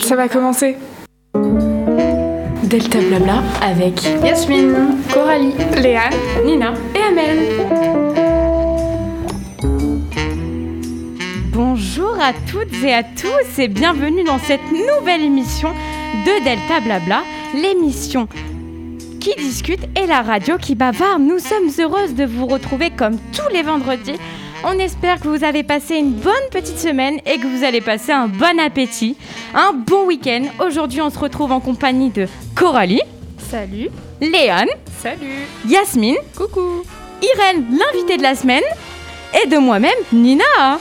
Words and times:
Ça 0.00 0.16
va 0.16 0.28
commencer. 0.28 0.76
Delta 2.64 2.98
Blabla 2.98 3.42
avec 3.62 4.02
Yasmine, 4.22 4.96
Coralie, 5.12 5.54
Léane, 5.80 6.12
Nina 6.44 6.74
et 6.94 7.02
Amel. 7.02 7.38
Bonjour 11.52 12.16
à 12.20 12.32
toutes 12.50 12.82
et 12.84 12.92
à 12.92 13.02
tous 13.02 13.58
et 13.58 13.68
bienvenue 13.68 14.24
dans 14.24 14.38
cette 14.38 14.72
nouvelle 14.72 15.22
émission 15.22 15.70
de 15.70 16.44
Delta 16.44 16.80
Blabla, 16.84 17.22
l'émission 17.54 18.28
qui 19.24 19.34
discute 19.36 19.80
et 19.96 20.06
la 20.06 20.20
radio 20.20 20.58
qui 20.58 20.74
bavarde. 20.74 21.22
Nous 21.22 21.38
sommes 21.38 21.70
heureuses 21.80 22.14
de 22.14 22.26
vous 22.26 22.46
retrouver 22.46 22.90
comme 22.90 23.16
tous 23.32 23.48
les 23.50 23.62
vendredis. 23.62 24.18
On 24.64 24.78
espère 24.78 25.18
que 25.18 25.28
vous 25.28 25.44
avez 25.44 25.62
passé 25.62 25.96
une 25.96 26.12
bonne 26.12 26.34
petite 26.50 26.78
semaine 26.78 27.18
et 27.24 27.38
que 27.38 27.46
vous 27.46 27.64
allez 27.64 27.80
passer 27.80 28.12
un 28.12 28.28
bon 28.28 28.60
appétit, 28.60 29.16
un 29.54 29.72
bon 29.72 30.04
week-end. 30.04 30.42
Aujourd'hui, 30.62 31.00
on 31.00 31.08
se 31.08 31.18
retrouve 31.18 31.52
en 31.52 31.60
compagnie 31.60 32.10
de 32.10 32.26
Coralie, 32.54 33.00
Salut. 33.38 33.88
Léane, 34.20 34.68
Salut. 34.98 35.46
Yasmine, 35.66 36.16
Coucou. 36.36 36.82
Irène, 37.22 37.64
l'invitée 37.70 38.18
de 38.18 38.22
la 38.22 38.34
semaine, 38.34 38.62
et 39.42 39.48
de 39.48 39.56
moi-même, 39.56 39.90
Nina. 40.12 40.78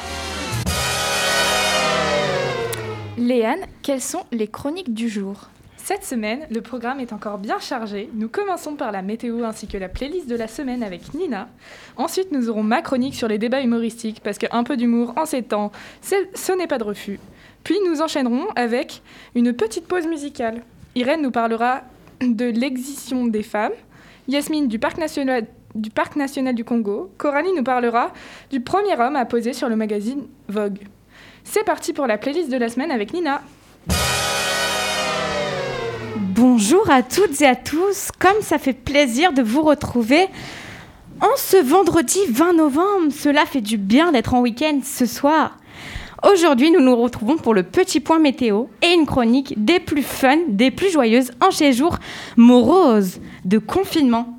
Léane, 3.18 3.62
quelles 3.82 4.02
sont 4.02 4.24
les 4.34 4.48
chroniques 4.48 4.94
du 4.94 5.08
jour? 5.08 5.50
Cette 5.86 6.06
semaine, 6.06 6.48
le 6.50 6.62
programme 6.62 7.02
est 7.02 7.12
encore 7.12 7.38
bien 7.38 7.60
chargé. 7.60 8.10
Nous 8.14 8.30
commençons 8.30 8.76
par 8.76 8.94
la 8.94 9.02
météo 9.02 9.44
ainsi 9.44 9.68
que 9.68 9.78
la 9.78 9.90
playlist 9.90 10.30
de 10.30 10.36
la 10.38 10.48
semaine 10.48 10.82
avec 10.82 11.14
Nina. 11.14 11.50
Ensuite, 11.98 12.32
nous 12.32 12.50
aurons 12.50 12.64
ma 12.64 12.82
chronique 12.82 13.16
sur 13.16 13.28
les 13.28 13.38
débats 13.38 13.60
humoristiques 13.60 14.22
parce 14.24 14.38
qu'un 14.38 14.64
peu 14.64 14.78
d'humour 14.78 15.14
en 15.18 15.26
ces 15.26 15.44
temps, 15.44 15.74
ce 16.02 16.58
n'est 16.58 16.68
pas 16.68 16.78
de 16.78 16.86
refus. 16.86 17.20
Puis 17.66 17.76
nous 17.86 18.02
enchaînerons 18.02 18.48
avec 18.56 19.02
une 19.36 19.52
petite 19.52 19.86
pause 19.86 20.08
musicale. 20.08 20.62
Irène 20.96 21.22
nous 21.22 21.32
parlera 21.32 21.82
de 22.22 22.46
l'exition 22.46 23.28
des 23.28 23.44
femmes, 23.44 23.74
Yasmine 24.30 24.70
du 24.70 24.80
Parc 24.80 24.98
national 24.98 26.56
du 26.56 26.64
Congo, 26.64 27.12
Coralie 27.18 27.52
nous 27.58 27.64
parlera 27.64 28.14
du 28.50 28.62
premier 28.62 28.98
homme 28.98 29.18
à 29.18 29.26
poser 29.26 29.52
sur 29.52 29.68
le 29.68 29.76
magazine 29.76 30.28
Vogue. 30.48 30.80
C'est 31.44 31.66
parti 31.66 31.92
pour 31.92 32.08
la 32.08 32.18
playlist 32.18 32.50
de 32.50 32.58
la 32.58 32.70
semaine 32.70 32.90
avec 32.90 33.12
Nina. 33.12 33.42
Bonjour 36.46 36.90
à 36.90 37.04
toutes 37.04 37.40
et 37.42 37.46
à 37.46 37.56
tous, 37.56 38.10
comme 38.20 38.42
ça 38.42 38.58
fait 38.58 38.74
plaisir 38.74 39.32
de 39.32 39.42
vous 39.42 39.62
retrouver 39.62 40.28
en 41.22 41.38
ce 41.38 41.56
vendredi 41.56 42.20
20 42.30 42.52
novembre. 42.52 43.14
Cela 43.14 43.46
fait 43.46 43.62
du 43.62 43.78
bien 43.78 44.12
d'être 44.12 44.34
en 44.34 44.42
week-end 44.42 44.82
ce 44.84 45.06
soir. 45.06 45.58
Aujourd'hui, 46.30 46.70
nous 46.70 46.82
nous 46.82 46.98
retrouvons 46.98 47.38
pour 47.38 47.54
le 47.54 47.64
petit 47.64 48.02
point 48.02 48.20
météo 48.20 48.66
et 48.82 48.92
une 48.92 49.06
chronique 49.06 49.54
des 49.56 49.80
plus 49.80 50.04
fun, 50.04 50.36
des 50.50 50.70
plus 50.70 50.92
joyeuses 50.92 51.32
en 51.40 51.50
ces 51.50 51.72
jours 51.72 51.98
moroses 52.36 53.22
de 53.46 53.58
confinement. 53.58 54.38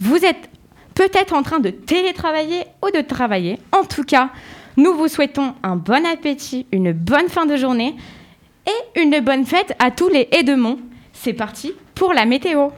Vous 0.00 0.24
êtes 0.24 0.48
peut-être 0.94 1.34
en 1.34 1.42
train 1.42 1.58
de 1.58 1.70
télétravailler 1.70 2.66
ou 2.86 2.96
de 2.96 3.00
travailler. 3.00 3.58
En 3.72 3.82
tout 3.82 4.04
cas, 4.04 4.30
nous 4.76 4.94
vous 4.94 5.08
souhaitons 5.08 5.54
un 5.64 5.74
bon 5.74 6.06
appétit, 6.06 6.66
une 6.70 6.92
bonne 6.92 7.28
fin 7.28 7.46
de 7.46 7.56
journée 7.56 7.96
et 8.64 9.00
une 9.00 9.18
bonne 9.18 9.44
fête 9.44 9.74
à 9.80 9.90
tous 9.90 10.08
les 10.08 10.28
Edemont. 10.30 10.78
C'est 11.24 11.34
parti 11.34 11.72
pour 11.94 12.12
la 12.14 12.26
météo. 12.26 12.70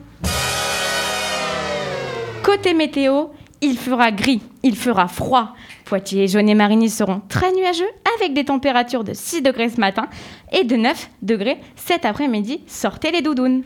Côté 2.43 2.75
météo, 2.75 3.29
il 3.63 3.79
fera 3.79 4.13
gris, 4.13 4.43
il 4.63 4.77
fera 4.77 5.09
froid. 5.09 5.55
Poitiers, 5.87 6.29
Jaune 6.29 6.51
et 6.51 6.55
Marigny 6.55 6.91
seront 6.91 7.23
très 7.27 7.53
nuageux 7.53 7.89
avec 8.19 8.35
des 8.35 8.45
températures 8.45 9.03
de 9.03 9.15
6 9.15 9.41
degrés 9.41 9.71
ce 9.71 9.81
matin 9.81 10.09
et 10.53 10.65
de 10.65 10.77
9 10.77 11.09
degrés 11.23 11.57
cet 11.75 12.05
après-midi. 12.05 12.61
Sortez 12.67 13.13
les 13.13 13.23
doudounes. 13.23 13.63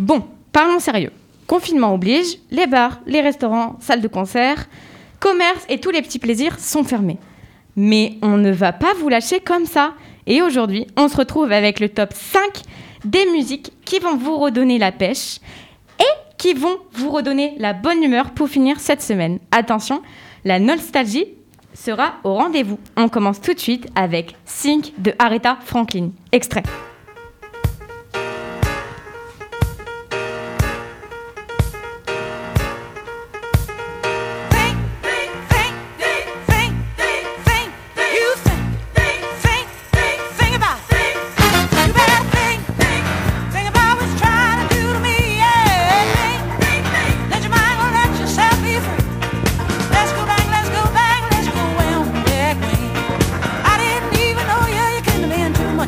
Bon, 0.00 0.24
parlons 0.50 0.80
sérieux. 0.80 1.12
Confinement 1.46 1.94
oblige, 1.94 2.38
les 2.50 2.66
bars, 2.66 2.98
les 3.06 3.20
restaurants, 3.20 3.76
salles 3.78 4.02
de 4.02 4.08
concert, 4.08 4.68
commerces 5.20 5.64
et 5.68 5.78
tous 5.78 5.90
les 5.90 6.02
petits 6.02 6.18
plaisirs 6.18 6.58
sont 6.58 6.82
fermés. 6.82 7.18
Mais 7.76 8.18
on 8.20 8.36
ne 8.36 8.50
va 8.50 8.72
pas 8.72 8.94
vous 8.94 9.08
lâcher 9.08 9.38
comme 9.38 9.64
ça. 9.64 9.94
Et 10.28 10.42
aujourd'hui, 10.42 10.86
on 10.96 11.08
se 11.08 11.16
retrouve 11.16 11.50
avec 11.50 11.80
le 11.80 11.88
top 11.88 12.12
5 12.12 12.40
des 13.04 13.24
musiques 13.32 13.72
qui 13.86 13.98
vont 13.98 14.16
vous 14.16 14.36
redonner 14.36 14.78
la 14.78 14.92
pêche 14.92 15.38
et 15.98 16.36
qui 16.36 16.52
vont 16.52 16.76
vous 16.92 17.10
redonner 17.10 17.54
la 17.58 17.72
bonne 17.72 18.02
humeur 18.02 18.30
pour 18.32 18.48
finir 18.48 18.78
cette 18.78 19.02
semaine. 19.02 19.38
Attention, 19.50 20.02
la 20.44 20.60
nostalgie 20.60 21.26
sera 21.72 22.16
au 22.24 22.34
rendez-vous. 22.34 22.78
On 22.96 23.08
commence 23.08 23.40
tout 23.40 23.54
de 23.54 23.58
suite 23.58 23.88
avec 23.94 24.36
Think 24.44 24.92
de 25.00 25.14
Aretha 25.18 25.56
Franklin. 25.64 26.10
Extrait. 26.30 26.62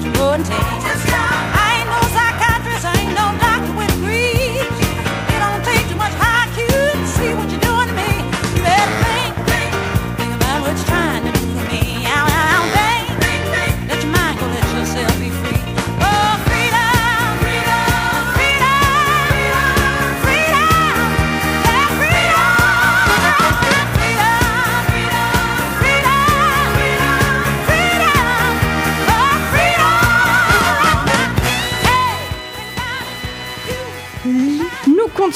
such 0.00 0.08
a 0.08 0.18
good 0.18 0.44
day. 0.44 0.89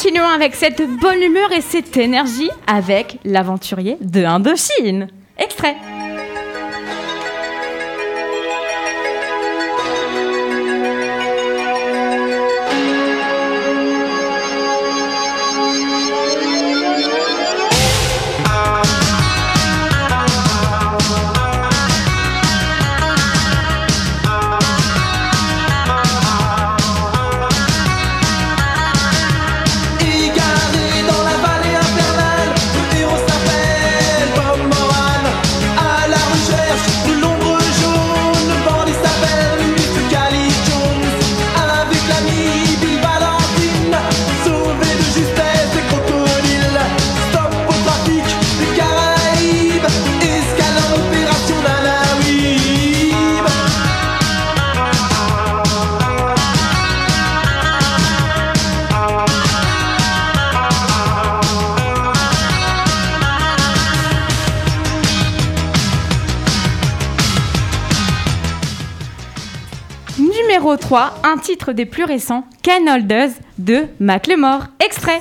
Continuons 0.04 0.28
avec 0.28 0.54
cette 0.54 0.82
bonne 1.00 1.22
humeur 1.22 1.50
et 1.52 1.62
cette 1.62 1.96
énergie 1.96 2.50
avec 2.66 3.18
l'aventurier 3.24 3.96
de 4.02 4.22
Indochine. 4.22 5.08
Extrait. 5.38 5.76
un 70.96 71.38
titre 71.38 71.72
des 71.72 71.86
plus 71.86 72.04
récents, 72.04 72.44
Ken 72.62 72.88
Holders 72.88 73.30
de 73.58 73.86
Macklemore. 73.98 74.66
Extrait. 74.84 75.20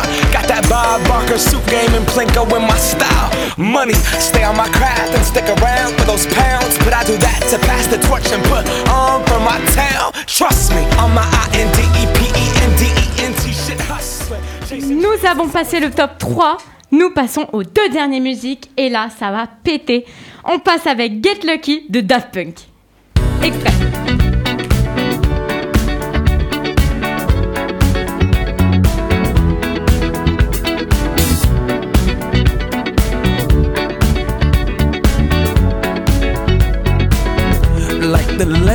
Nous 14.81 15.27
avons 15.27 15.47
passé 15.47 15.79
le 15.79 15.89
top 15.89 16.17
3. 16.19 16.57
Nous 16.91 17.11
passons 17.11 17.47
aux 17.53 17.63
deux 17.63 17.89
dernières 17.89 18.21
musiques. 18.21 18.69
Et 18.75 18.89
là, 18.89 19.07
ça 19.17 19.31
va 19.31 19.47
péter. 19.63 20.05
On 20.43 20.59
passe 20.59 20.85
avec 20.85 21.23
Get 21.23 21.47
Lucky 21.47 21.85
de 21.89 22.01
Daft 22.01 22.33
Punk. 22.33 22.55
Extrait. 23.41 24.10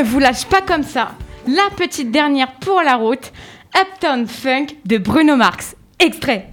Ne 0.00 0.04
vous 0.06 0.18
lâche 0.18 0.46
pas 0.46 0.62
comme 0.62 0.82
ça. 0.82 1.12
La 1.46 1.68
petite 1.76 2.10
dernière 2.10 2.52
pour 2.54 2.80
la 2.82 2.96
route. 2.96 3.32
Uptown 3.78 4.26
Funk 4.26 4.66
de 4.84 4.98
Bruno 4.98 5.36
Marx. 5.36 5.76
Extrait. 5.98 6.52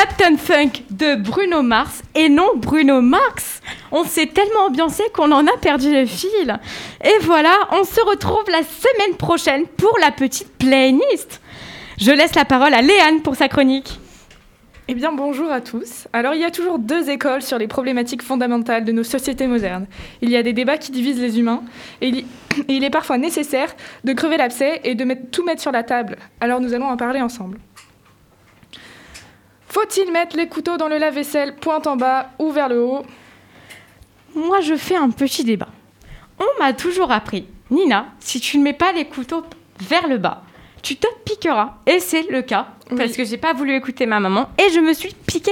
Uptown 0.00 0.38
Funk 0.38 0.84
de 0.90 1.16
Bruno 1.16 1.62
Mars 1.62 2.02
et 2.14 2.28
non 2.28 2.50
Bruno 2.54 3.00
Marx. 3.00 3.60
On 3.90 4.04
s'est 4.04 4.26
tellement 4.26 4.66
ambiancé 4.68 5.02
qu'on 5.12 5.32
en 5.32 5.44
a 5.44 5.56
perdu 5.60 5.92
le 5.92 6.06
fil. 6.06 6.56
Et 7.04 7.18
voilà, 7.22 7.52
on 7.72 7.82
se 7.82 8.00
retrouve 8.02 8.44
la 8.48 8.62
semaine 8.62 9.16
prochaine 9.16 9.66
pour 9.66 9.98
la 10.00 10.12
petite 10.12 10.56
playlist. 10.56 11.40
Je 11.98 12.12
laisse 12.12 12.36
la 12.36 12.44
parole 12.44 12.74
à 12.74 12.80
Léane 12.80 13.22
pour 13.22 13.34
sa 13.34 13.48
chronique. 13.48 13.98
Eh 14.86 14.94
bien, 14.94 15.10
bonjour 15.10 15.50
à 15.50 15.60
tous. 15.60 16.06
Alors, 16.12 16.34
il 16.34 16.40
y 16.40 16.44
a 16.44 16.50
toujours 16.52 16.78
deux 16.78 17.10
écoles 17.10 17.42
sur 17.42 17.58
les 17.58 17.66
problématiques 17.66 18.22
fondamentales 18.22 18.84
de 18.84 18.92
nos 18.92 19.02
sociétés 19.02 19.48
modernes. 19.48 19.86
Il 20.22 20.30
y 20.30 20.36
a 20.36 20.44
des 20.44 20.52
débats 20.52 20.78
qui 20.78 20.92
divisent 20.92 21.20
les 21.20 21.38
humains, 21.40 21.62
et 22.00 22.08
il, 22.08 22.18
et 22.20 22.24
il 22.68 22.84
est 22.84 22.90
parfois 22.90 23.18
nécessaire 23.18 23.74
de 24.04 24.12
crever 24.12 24.36
l'abcès 24.36 24.80
et 24.84 24.94
de 24.94 25.04
mettre- 25.04 25.30
tout 25.30 25.44
mettre 25.44 25.60
sur 25.60 25.72
la 25.72 25.82
table. 25.82 26.16
Alors, 26.40 26.60
nous 26.60 26.72
allons 26.72 26.86
en 26.86 26.96
parler 26.96 27.20
ensemble. 27.20 27.58
Faut-il 29.68 30.10
mettre 30.12 30.36
les 30.36 30.48
couteaux 30.48 30.76
dans 30.76 30.88
le 30.88 30.98
lave-vaisselle 30.98 31.56
pointe 31.56 31.86
en 31.86 31.96
bas 31.96 32.30
ou 32.38 32.50
vers 32.50 32.68
le 32.68 32.82
haut? 32.82 33.02
Moi, 34.34 34.60
je 34.60 34.74
fais 34.74 34.96
un 34.96 35.10
petit 35.10 35.44
débat. 35.44 35.68
On 36.38 36.62
m'a 36.62 36.72
toujours 36.72 37.10
appris, 37.12 37.46
Nina, 37.70 38.06
si 38.20 38.40
tu 38.40 38.58
ne 38.58 38.62
mets 38.62 38.72
pas 38.72 38.92
les 38.92 39.04
couteaux 39.04 39.44
vers 39.80 40.06
le 40.08 40.18
bas, 40.18 40.42
tu 40.82 40.96
te 40.96 41.06
piqueras. 41.24 41.74
Et 41.86 41.98
c'est 42.00 42.30
le 42.30 42.42
cas, 42.42 42.68
parce 42.96 43.12
que 43.12 43.24
j'ai 43.24 43.36
pas 43.36 43.52
voulu 43.52 43.74
écouter 43.74 44.06
ma 44.06 44.20
maman 44.20 44.48
et 44.58 44.70
je 44.72 44.80
me 44.80 44.92
suis 44.92 45.14
piquée. 45.26 45.50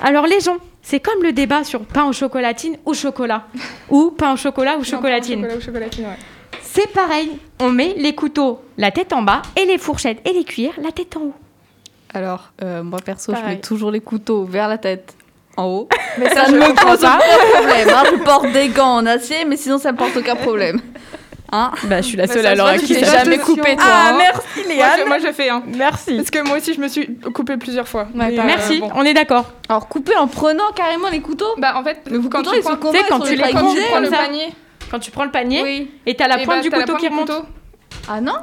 Alors 0.00 0.26
les 0.26 0.40
gens, 0.40 0.56
c'est 0.82 1.00
comme 1.00 1.22
le 1.22 1.32
débat 1.32 1.64
sur 1.64 1.80
pain 1.84 2.04
au 2.06 2.12
chocolatine 2.12 2.76
ou 2.84 2.94
chocolat. 2.94 3.46
ou 3.90 4.10
pain 4.10 4.32
au 4.32 4.36
chocolat 4.36 4.74
ou 4.74 4.78
Non, 4.78 4.84
chocolatine. 4.84 5.46
pas 5.46 5.54
au 5.56 5.60
chocolat 5.60 5.86
ou 5.86 5.90
chocolatine, 5.90 6.04
ouais. 6.06 6.60
C'est 6.62 6.92
pareil, 6.92 7.30
on 7.60 7.70
met 7.70 7.94
les 7.96 8.14
couteaux 8.14 8.60
la 8.76 8.90
tête 8.90 9.12
en 9.12 9.22
bas 9.22 9.42
et 9.56 9.64
les 9.64 9.78
fourchettes 9.78 10.20
et 10.28 10.32
les 10.32 10.44
cuillères 10.44 10.78
la 10.82 10.92
tête 10.92 11.16
en 11.16 11.20
haut. 11.20 11.34
Alors, 12.14 12.52
euh, 12.62 12.82
moi 12.82 12.98
perso, 13.04 13.34
je 13.34 13.46
mets 13.46 13.60
toujours 13.60 13.90
les 13.90 14.00
couteaux 14.00 14.44
vers 14.44 14.68
la 14.68 14.78
tête 14.78 15.14
en 15.56 15.64
haut. 15.66 15.88
Mais 16.18 16.28
Ça 16.30 16.46
ça, 16.46 16.50
ne 16.52 16.56
me 16.58 16.74
pose 16.74 17.00
pas. 17.00 17.18
aucun 17.18 17.58
problème. 17.60 17.88
hein. 17.94 18.02
Je 18.12 18.22
porte 18.24 18.52
des 18.52 18.68
gants 18.68 18.96
en 18.96 19.06
acier, 19.06 19.44
mais 19.46 19.56
sinon, 19.56 19.78
ça 19.78 19.92
me 19.92 19.96
porte 19.98 20.16
aucun 20.16 20.36
problème. 20.36 20.80
Hein 21.50 21.72
Bah, 21.84 22.00
je 22.02 22.06
suis 22.08 22.16
la 22.16 22.26
Mais 22.26 22.32
seule 22.34 22.46
alors 22.46 22.66
à 22.68 22.76
qui 22.78 22.94
fais 22.94 23.04
jamais 23.04 23.38
coupé 23.38 23.74
toi. 23.74 23.84
Ah, 23.86 24.10
hein. 24.12 24.16
merci, 24.18 24.68
Léane. 24.68 24.90
Moi, 24.90 24.98
je, 24.98 25.08
moi, 25.08 25.18
je 25.18 25.32
fais, 25.34 25.48
hein. 25.48 25.62
Merci. 25.66 26.16
Parce 26.16 26.30
que 26.30 26.46
moi 26.46 26.58
aussi, 26.58 26.74
je 26.74 26.80
me 26.80 26.88
suis 26.88 27.16
coupée 27.34 27.56
plusieurs 27.56 27.88
fois. 27.88 28.02
Ouais, 28.14 28.28
Mais, 28.30 28.36
pareil. 28.36 28.54
Merci, 28.54 28.80
bon. 28.80 28.90
on 28.94 29.02
est 29.04 29.14
d'accord. 29.14 29.46
Alors, 29.68 29.88
couper 29.88 30.14
en 30.16 30.28
prenant 30.28 30.70
carrément 30.74 31.08
les 31.08 31.20
couteaux 31.20 31.54
Bah, 31.56 31.72
en 31.76 31.82
fait, 31.84 32.00
vos 32.10 32.28
quand 32.28 32.38
couteaux, 32.42 32.54
tu 32.54 32.60
prends, 32.60 32.76
quand 32.76 32.92
sont 32.92 33.20
tu 33.24 33.36
les 33.36 33.42
quand 33.50 33.74
tu 33.74 33.80
prends 33.90 34.00
le 34.00 34.10
panier, 34.10 34.48
Quand 34.90 34.98
tu 34.98 35.10
prends 35.10 35.24
le 35.24 35.30
panier 35.30 35.62
Oui. 35.62 35.90
et 36.06 36.14
t'as 36.14 36.28
la 36.28 36.40
eh 36.40 36.44
pointe 36.44 36.58
bah, 36.58 36.62
du 36.62 36.70
couteau 36.70 36.96
qui 36.96 37.08
remonte. 37.08 37.28
couteau. 37.30 37.46
Ah 38.10 38.20
non 38.20 38.34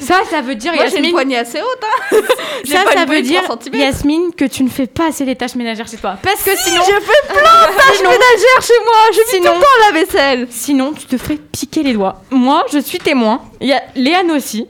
Ça, 0.00 0.22
ça 0.28 0.40
veut 0.40 0.54
dire, 0.56 0.72
Moi, 0.74 0.86
j'ai 0.86 0.90
une 0.98 1.04
Yasmine, 1.04 1.12
poignée 1.12 1.36
assez 1.38 1.60
haute. 1.60 1.84
Hein. 2.12 2.16
Ça, 2.64 2.84
ça 2.92 3.04
veut 3.04 3.22
dire, 3.22 3.42
3 3.44 3.54
centimètres. 3.56 3.84
Yasmine, 3.84 4.34
que 4.36 4.44
tu 4.44 4.62
ne 4.64 4.68
fais 4.68 4.86
pas 4.88 5.08
assez 5.08 5.24
les 5.24 5.36
tâches 5.36 5.54
ménagères 5.54 5.86
chez 5.86 5.96
toi. 5.98 6.16
Parce 6.22 6.42
que 6.42 6.56
sinon, 6.56 6.82
Je 6.84 6.92
fais 6.94 7.28
plein 7.28 7.40
de 7.42 7.76
tâches 7.76 7.96
Sinon- 7.98 8.10
ménagères 8.10 8.62
chez 8.62 8.84
moi. 8.84 8.94
Je 9.12 9.18
fais 9.20 9.36
Sinon- 9.36 9.50
tout 9.52 9.56
le 9.58 9.60
temps 9.62 9.86
la 9.92 10.00
vaisselle. 10.00 10.46
sinon, 10.50 10.92
tu 10.94 11.06
te 11.06 11.16
ferais 11.16 11.36
piquer 11.36 11.82
les 11.84 11.92
doigts. 11.92 12.22
Moi, 12.30 12.64
je 12.72 12.78
suis 12.78 12.98
témoin. 12.98 13.42
Il 13.60 13.68
y 13.68 13.72
a 13.72 13.82
Léane 13.94 14.30
aussi. 14.32 14.66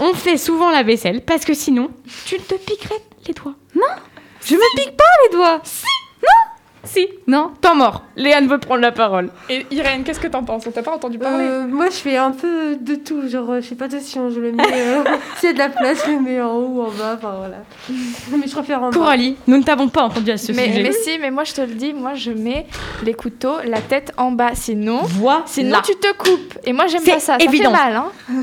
On 0.00 0.12
fait 0.14 0.36
souvent 0.36 0.70
la 0.70 0.82
vaisselle 0.82 1.22
parce 1.22 1.44
que 1.44 1.54
sinon, 1.54 1.90
tu 2.26 2.38
te 2.38 2.54
piquerais 2.56 3.00
les 3.26 3.32
doigts. 3.34 3.54
Je 4.44 4.54
me 4.54 4.76
pique 4.76 4.96
pas 4.96 5.04
les 5.24 5.36
doigts. 5.36 5.60
Si. 5.64 5.84
Non. 7.26 7.50
Temps 7.60 7.74
mort. 7.74 8.02
Léane 8.16 8.46
veut 8.48 8.58
prendre 8.58 8.80
la 8.80 8.92
parole. 8.92 9.30
Et 9.50 9.66
Irène, 9.70 10.04
qu'est-ce 10.04 10.20
que 10.20 10.26
t'en 10.28 10.42
penses? 10.44 10.64
On 10.66 10.70
t'a 10.70 10.82
pas 10.82 10.94
entendu 10.94 11.18
parler? 11.18 11.44
Euh, 11.44 11.66
moi, 11.66 11.86
je 11.86 11.96
fais 11.96 12.16
un 12.16 12.30
peu 12.30 12.76
de 12.80 12.94
tout. 12.94 13.28
Genre, 13.28 13.50
euh, 13.50 13.60
je 13.60 13.68
sais 13.68 13.74
pas 13.74 13.88
de 13.88 13.98
si 13.98 14.18
on- 14.18 14.30
je 14.30 14.40
le 14.40 14.52
mets. 14.52 14.62
euh, 14.72 15.02
S'il 15.38 15.48
y 15.48 15.50
a 15.50 15.54
de 15.54 15.58
la 15.58 15.68
place, 15.68 16.02
je 16.06 16.12
le 16.12 16.20
mets 16.20 16.40
en 16.40 16.52
haut 16.54 16.66
ou 16.68 16.82
en 16.82 16.90
bas. 16.90 17.14
Enfin, 17.16 17.34
voilà. 17.38 17.56
Mais 18.30 18.46
je 18.46 18.52
préfère 18.52 18.82
en 18.82 18.90
bas. 18.90 18.96
Coralie, 18.96 19.36
nous 19.46 19.56
ne 19.58 19.62
t'avons 19.62 19.88
pas 19.88 20.02
entendu 20.02 20.30
à 20.30 20.36
ce 20.36 20.52
mais, 20.52 20.66
sujet. 20.68 20.82
mais 20.82 20.92
si, 20.92 21.18
mais 21.18 21.30
moi 21.30 21.44
je 21.44 21.54
te 21.54 21.60
le 21.60 21.74
dis, 21.74 21.92
moi 21.92 22.14
je 22.14 22.30
mets 22.30 22.66
les 23.04 23.14
couteaux 23.14 23.56
la 23.64 23.80
tête 23.80 24.12
en 24.16 24.30
bas. 24.32 24.50
Sinon, 24.54 25.00
Vois 25.02 25.42
sinon 25.46 25.70
là. 25.76 25.82
tu 25.84 25.94
te 25.96 26.12
coupes. 26.16 26.58
Et 26.64 26.72
moi 26.72 26.86
j'aime 26.86 27.02
pas 27.04 27.18
ça. 27.20 27.36
évident. 27.40 27.70
Ça 27.72 27.76
fait 27.78 27.90
mal, 27.92 27.96
hein. 27.96 28.06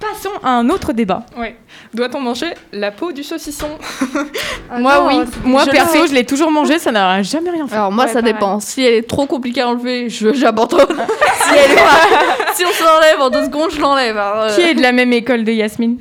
Passons 0.00 0.30
à 0.42 0.50
un 0.52 0.70
autre 0.70 0.92
débat. 0.94 1.26
Ouais. 1.36 1.56
Doit-on 1.92 2.20
manger 2.20 2.54
la 2.72 2.90
peau 2.90 3.12
du 3.12 3.22
saucisson 3.22 3.68
Ah 4.70 4.78
Moi, 4.78 4.94
non, 4.94 5.06
oui. 5.08 5.24
c'est- 5.30 5.44
Moi, 5.46 5.62
Je 5.66 5.70
perso, 5.70 6.06
je 6.06 6.14
l'ai 6.14 6.24
toujours 6.24 6.50
mangé, 6.50 6.78
ça 6.78 6.90
n'a 6.90 7.22
jamais 7.22 7.50
rien 7.50 7.66
fait. 7.68 7.74
Alors 7.74 7.92
moi, 7.92 8.04
Ouais, 8.06 8.10
ça 8.12 8.20
pareil. 8.20 8.32
dépend. 8.32 8.60
Si 8.60 8.82
elle 8.82 8.94
est 8.94 9.08
trop 9.08 9.26
compliquée 9.26 9.60
à 9.60 9.68
enlever, 9.68 10.08
je 10.08 10.32
j'abandonne. 10.32 10.86
si 11.42 11.50
elle 11.54 11.72
est 11.72 11.74
pas, 11.76 12.54
si 12.54 12.64
on 12.64 12.70
se 12.72 12.82
l'enlève 12.82 13.20
en 13.20 13.28
deux 13.30 13.44
secondes, 13.44 13.70
je 13.72 13.80
l'enlève. 13.80 14.16
hein, 14.16 14.32
euh. 14.36 14.54
Qui 14.54 14.62
est 14.62 14.74
de 14.74 14.80
la 14.82 14.92
même 14.92 15.12
école 15.12 15.44
de 15.44 15.52
Yasmine 15.52 15.98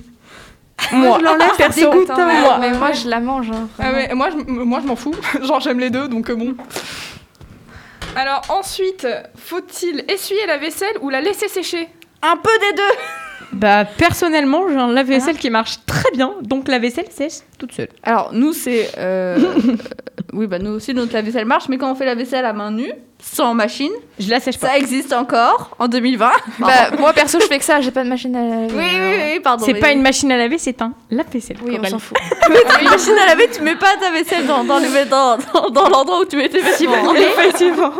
Moi, 0.93 1.17
je 1.19 1.25
l'enlève, 1.25 1.55
perso. 1.57 1.89
dégoûtant. 1.91 2.13
Attends, 2.13 2.25
mais, 2.27 2.39
moi. 2.41 2.57
mais 2.61 2.71
moi 2.71 2.91
je 2.93 3.09
la 3.09 3.19
mange. 3.19 3.51
hein, 3.51 3.67
Ah 3.79 3.91
ouais, 3.91 4.13
moi, 4.15 4.29
je, 4.31 4.37
moi 4.49 4.79
je 4.81 4.87
m'en 4.87 4.95
fous. 4.95 5.13
Genre 5.43 5.59
j'aime 5.59 5.79
les 5.79 5.89
deux, 5.89 6.07
donc 6.07 6.29
euh, 6.29 6.35
bon. 6.35 6.55
Alors 8.15 8.41
ensuite, 8.49 9.05
faut-il 9.37 10.05
essuyer 10.07 10.45
la 10.47 10.57
vaisselle 10.57 10.95
ou 11.01 11.09
la 11.09 11.19
laisser 11.19 11.47
sécher? 11.49 11.89
Un 12.21 12.37
peu 12.37 12.49
des 12.69 12.75
deux. 12.77 12.97
Bah, 13.51 13.83
personnellement, 13.85 14.67
j'ai 14.69 14.75
un 14.75 14.91
lave-vaisselle 14.91 15.37
qui 15.37 15.49
marche 15.49 15.77
très 15.87 16.11
bien, 16.13 16.33
donc 16.43 16.67
la 16.67 16.77
vaisselle 16.79 17.07
sèche 17.09 17.39
toute 17.57 17.71
seule. 17.73 17.89
Alors 18.03 18.29
nous, 18.31 18.53
c'est 18.53 18.91
euh, 18.97 19.37
oui, 20.33 20.45
bah 20.47 20.59
nous 20.59 20.71
aussi 20.71 20.93
notre 20.93 21.13
lave-vaisselle 21.13 21.45
marche, 21.45 21.67
mais 21.67 21.77
quand 21.77 21.91
on 21.91 21.95
fait 21.95 22.05
la 22.05 22.13
vaisselle 22.15 22.45
à 22.45 22.53
main 22.53 22.69
nue, 22.71 22.91
sans 23.21 23.53
machine, 23.55 23.91
Je 24.19 24.29
la 24.29 24.39
sèche 24.39 24.59
pas. 24.59 24.67
ça 24.67 24.77
existe 24.77 25.11
encore 25.13 25.75
en 25.79 25.87
2020. 25.87 26.29
Bah, 26.59 26.67
moi 26.99 27.11
perso 27.13 27.39
je 27.41 27.47
fais 27.47 27.57
que 27.57 27.65
ça, 27.65 27.81
j'ai 27.81 27.89
pas 27.91 28.03
de 28.03 28.09
machine 28.09 28.35
à 28.35 28.41
laver. 28.43 28.73
oui, 28.73 28.85
oui, 28.93 29.15
oui, 29.33 29.39
pardon. 29.39 29.65
C'est 29.65 29.73
oui. 29.73 29.79
pas 29.79 29.91
une 29.91 30.01
machine 30.03 30.31
à 30.31 30.37
laver, 30.37 30.57
c'est 30.59 30.81
un 30.83 30.93
lave-vaisselle. 31.09 31.57
Oui, 31.63 31.77
on 31.81 31.87
s'en 31.87 31.99
fout. 31.99 32.17
une 32.81 32.89
machine 32.89 33.15
à 33.21 33.25
laver, 33.25 33.49
tu 33.51 33.61
mets 33.63 33.75
pas 33.75 33.97
ta 33.99 34.11
vaisselle 34.11 34.45
dans, 34.45 34.63
dans, 34.63 34.77
les- 34.77 35.05
dans, 35.05 35.37
dans, 35.53 35.69
dans 35.71 35.89
l'endroit 35.89 36.21
où 36.21 36.25
tu 36.25 36.37
mets 36.37 36.49
tes 36.49 36.61
vêtements. 36.61 37.15
Effectivement. 37.15 37.91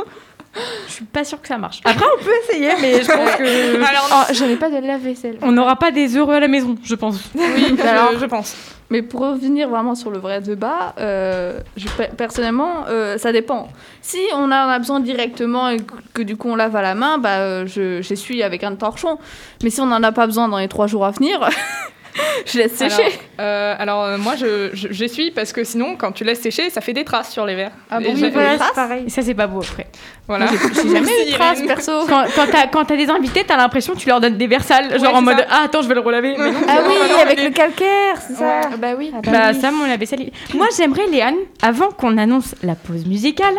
Je 0.87 0.91
suis 0.93 1.05
pas 1.05 1.23
sûre 1.23 1.41
que 1.41 1.47
ça 1.47 1.57
marche. 1.57 1.81
Après, 1.85 2.05
on 2.19 2.23
peut 2.23 2.31
essayer, 2.43 2.71
mais 2.81 3.01
je 3.01 3.11
pense 3.11 3.35
que. 3.35 3.83
Alors 3.89 4.07
Oh, 4.29 4.55
pas 4.59 4.69
de 4.69 4.85
lave-vaisselle. 4.85 5.37
On 5.41 5.51
n'aura 5.51 5.75
pas 5.75 5.91
des 5.91 6.15
heureux 6.17 6.35
à 6.35 6.39
la 6.39 6.47
maison, 6.47 6.75
je 6.83 6.95
pense. 6.95 7.19
oui, 7.35 7.75
alors- 7.87 8.13
je, 8.13 8.19
je 8.19 8.25
pense. 8.25 8.55
Mais 8.91 9.03
pour 9.03 9.21
revenir 9.21 9.69
vraiment 9.69 9.93
sur 9.93 10.09
le 10.09 10.17
vrai 10.17 10.41
débat, 10.41 10.95
euh, 10.99 11.59
je, 11.77 11.87
personnellement, 12.17 12.85
euh, 12.87 13.19
ça 13.19 13.31
dépend. 13.31 13.67
Si 14.01 14.17
on 14.33 14.45
en 14.45 14.51
a 14.51 14.79
besoin 14.79 14.99
directement 14.99 15.69
et 15.69 15.77
que, 15.77 15.93
que 16.15 16.21
du 16.23 16.35
coup 16.37 16.49
on 16.49 16.55
lave 16.55 16.75
à 16.75 16.81
la 16.81 16.95
main, 16.95 17.19
bah, 17.19 17.37
euh, 17.37 17.67
je- 17.67 18.01
j'essuie 18.01 18.41
avec 18.41 18.63
un 18.63 18.73
torchon. 18.73 19.19
Mais 19.63 19.69
si 19.69 19.79
on 19.79 19.85
n'en 19.85 20.01
a 20.01 20.11
pas 20.11 20.25
besoin 20.25 20.47
dans 20.47 20.57
les 20.57 20.67
trois 20.67 20.87
jours 20.87 21.05
à 21.05 21.11
venir, 21.11 21.39
je 22.45 22.57
laisse 22.57 22.73
sécher. 22.73 22.93
Alors, 23.01 23.11
euh, 23.39 23.75
alors, 23.79 24.03
euh, 24.03 24.17
moi 24.17 24.35
je, 24.35 24.69
je- 24.73 24.87
j'essuie 24.91 25.31
parce 25.31 25.53
que 25.53 25.63
sinon 25.63 25.95
quand 25.97 26.11
tu 26.11 26.23
laisses 26.23 26.41
sécher, 26.41 26.69
ça 26.69 26.81
fait 26.81 26.93
des 26.93 27.03
traces 27.03 27.31
sur 27.31 27.45
les 27.45 27.55
verres. 27.55 27.71
Ah 27.89 27.99
bon, 27.99 28.13
oui, 28.13 28.29
Voilà, 28.31 28.55
traces 28.57 28.69
c'est 28.69 28.75
pareil. 28.75 29.03
Et 29.07 29.09
ça, 29.09 29.21
c'est 29.21 29.33
pas 29.33 29.47
beau 29.47 29.61
après. 29.61 29.87
voilà. 30.27 30.47
J'ai 30.47 30.89
jamais 30.89 31.27
eu 31.27 31.31
de 31.31 31.35
traces 31.35 31.61
perso. 31.61 31.91
Quand, 32.07 32.25
quand 32.35 32.45
t'as 32.51 32.67
quand 32.67 32.85
t'as 32.85 32.95
des 32.97 33.09
invités, 33.09 33.43
t'as 33.45 33.57
l'impression 33.57 33.93
que 33.93 33.99
tu 33.99 34.07
leur 34.07 34.19
donnes 34.21 34.37
des 34.37 34.47
verres 34.47 34.63
sales, 34.63 34.99
genre 34.99 35.15
en 35.15 35.21
mode 35.21 35.37
ça. 35.39 35.45
Ah, 35.49 35.61
attends, 35.65 35.81
je 35.81 35.87
vais 35.87 35.95
le 35.95 36.01
relaver. 36.01 36.35
Mais 36.37 36.51
non. 36.51 36.59
Ah 36.67 36.77
oui, 36.87 36.93
non, 37.01 37.15
non, 37.15 37.21
avec 37.21 37.43
le 37.43 37.49
calcaire, 37.51 38.15
c'est 38.27 38.33
ça. 38.35 38.43
Ouais. 38.45 38.61
Ah 38.73 38.77
Bah 38.77 38.87
oui. 38.97 39.11
Bah, 39.25 39.53
ça, 39.53 39.71
mon 39.71 39.85
lave-vaisselle. 39.85 40.21
il- 40.21 40.57
Moi, 40.57 40.67
j'aimerais, 40.77 41.07
Léane, 41.07 41.35
avant 41.61 41.89
qu'on 41.89 42.17
annonce 42.17 42.55
la 42.63 42.75
pause 42.75 43.05
musicale, 43.05 43.55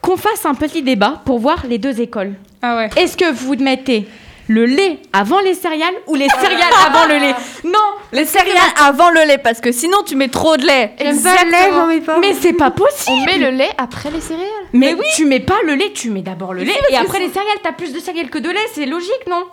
qu'on 0.00 0.16
fasse 0.16 0.44
un 0.46 0.54
petit 0.54 0.82
débat 0.82 1.20
pour 1.24 1.38
voir 1.38 1.64
les 1.68 1.78
deux 1.78 2.00
écoles. 2.00 2.34
Ah 2.62 2.76
ouais. 2.76 2.90
Est-ce 2.96 3.16
que 3.16 3.32
vous 3.32 3.54
mettez 3.56 4.06
le 4.48 4.64
lait 4.64 5.00
avant 5.12 5.40
les 5.40 5.54
céréales 5.54 5.94
ou 6.06 6.14
les 6.14 6.28
céréales 6.28 6.72
avant 6.86 7.06
le 7.06 7.18
lait? 7.18 7.34
Non, 7.64 7.78
Les 8.12 8.24
céréales 8.24 8.56
avant 8.78 9.10
le 9.10 9.22
lait, 9.26 9.38
parce 9.38 9.60
que 9.60 9.72
sinon 9.72 9.98
tu 10.06 10.14
mets 10.16 10.28
trop 10.28 10.56
de 10.56 10.64
lait. 10.66 10.92
J'aime 10.98 11.20
pas 11.22 11.44
le 11.44 11.50
lait, 11.50 11.70
j'en 11.72 11.86
mets 11.86 12.00
pas. 12.00 12.18
mais 12.18 12.34
c'est 12.34 12.52
pas 12.52 12.70
possible. 12.70 13.16
On 13.22 13.24
met 13.24 13.38
le 13.38 13.50
lait 13.50 13.70
après 13.78 14.10
les 14.10 14.20
céréales. 14.20 14.46
Mais, 14.72 14.96
tu 15.16 15.24
mets 15.24 15.40
pas 15.40 15.58
le 15.64 15.74
lait, 15.74 15.92
tu 15.92 16.10
mets 16.10 16.22
d'abord 16.22 16.54
le 16.54 16.62
lait 16.62 16.78
et 16.90 16.96
après 16.96 17.18
les 17.18 17.28
céréales. 17.28 17.58
T'as 17.62 17.72
plus 17.72 17.92
de 17.92 17.98
céréales 17.98 18.30
que 18.30 18.38
de 18.38 18.50
lait, 18.50 18.66
c'est 18.72 18.86
logique, 18.86 19.26
non? 19.28 19.44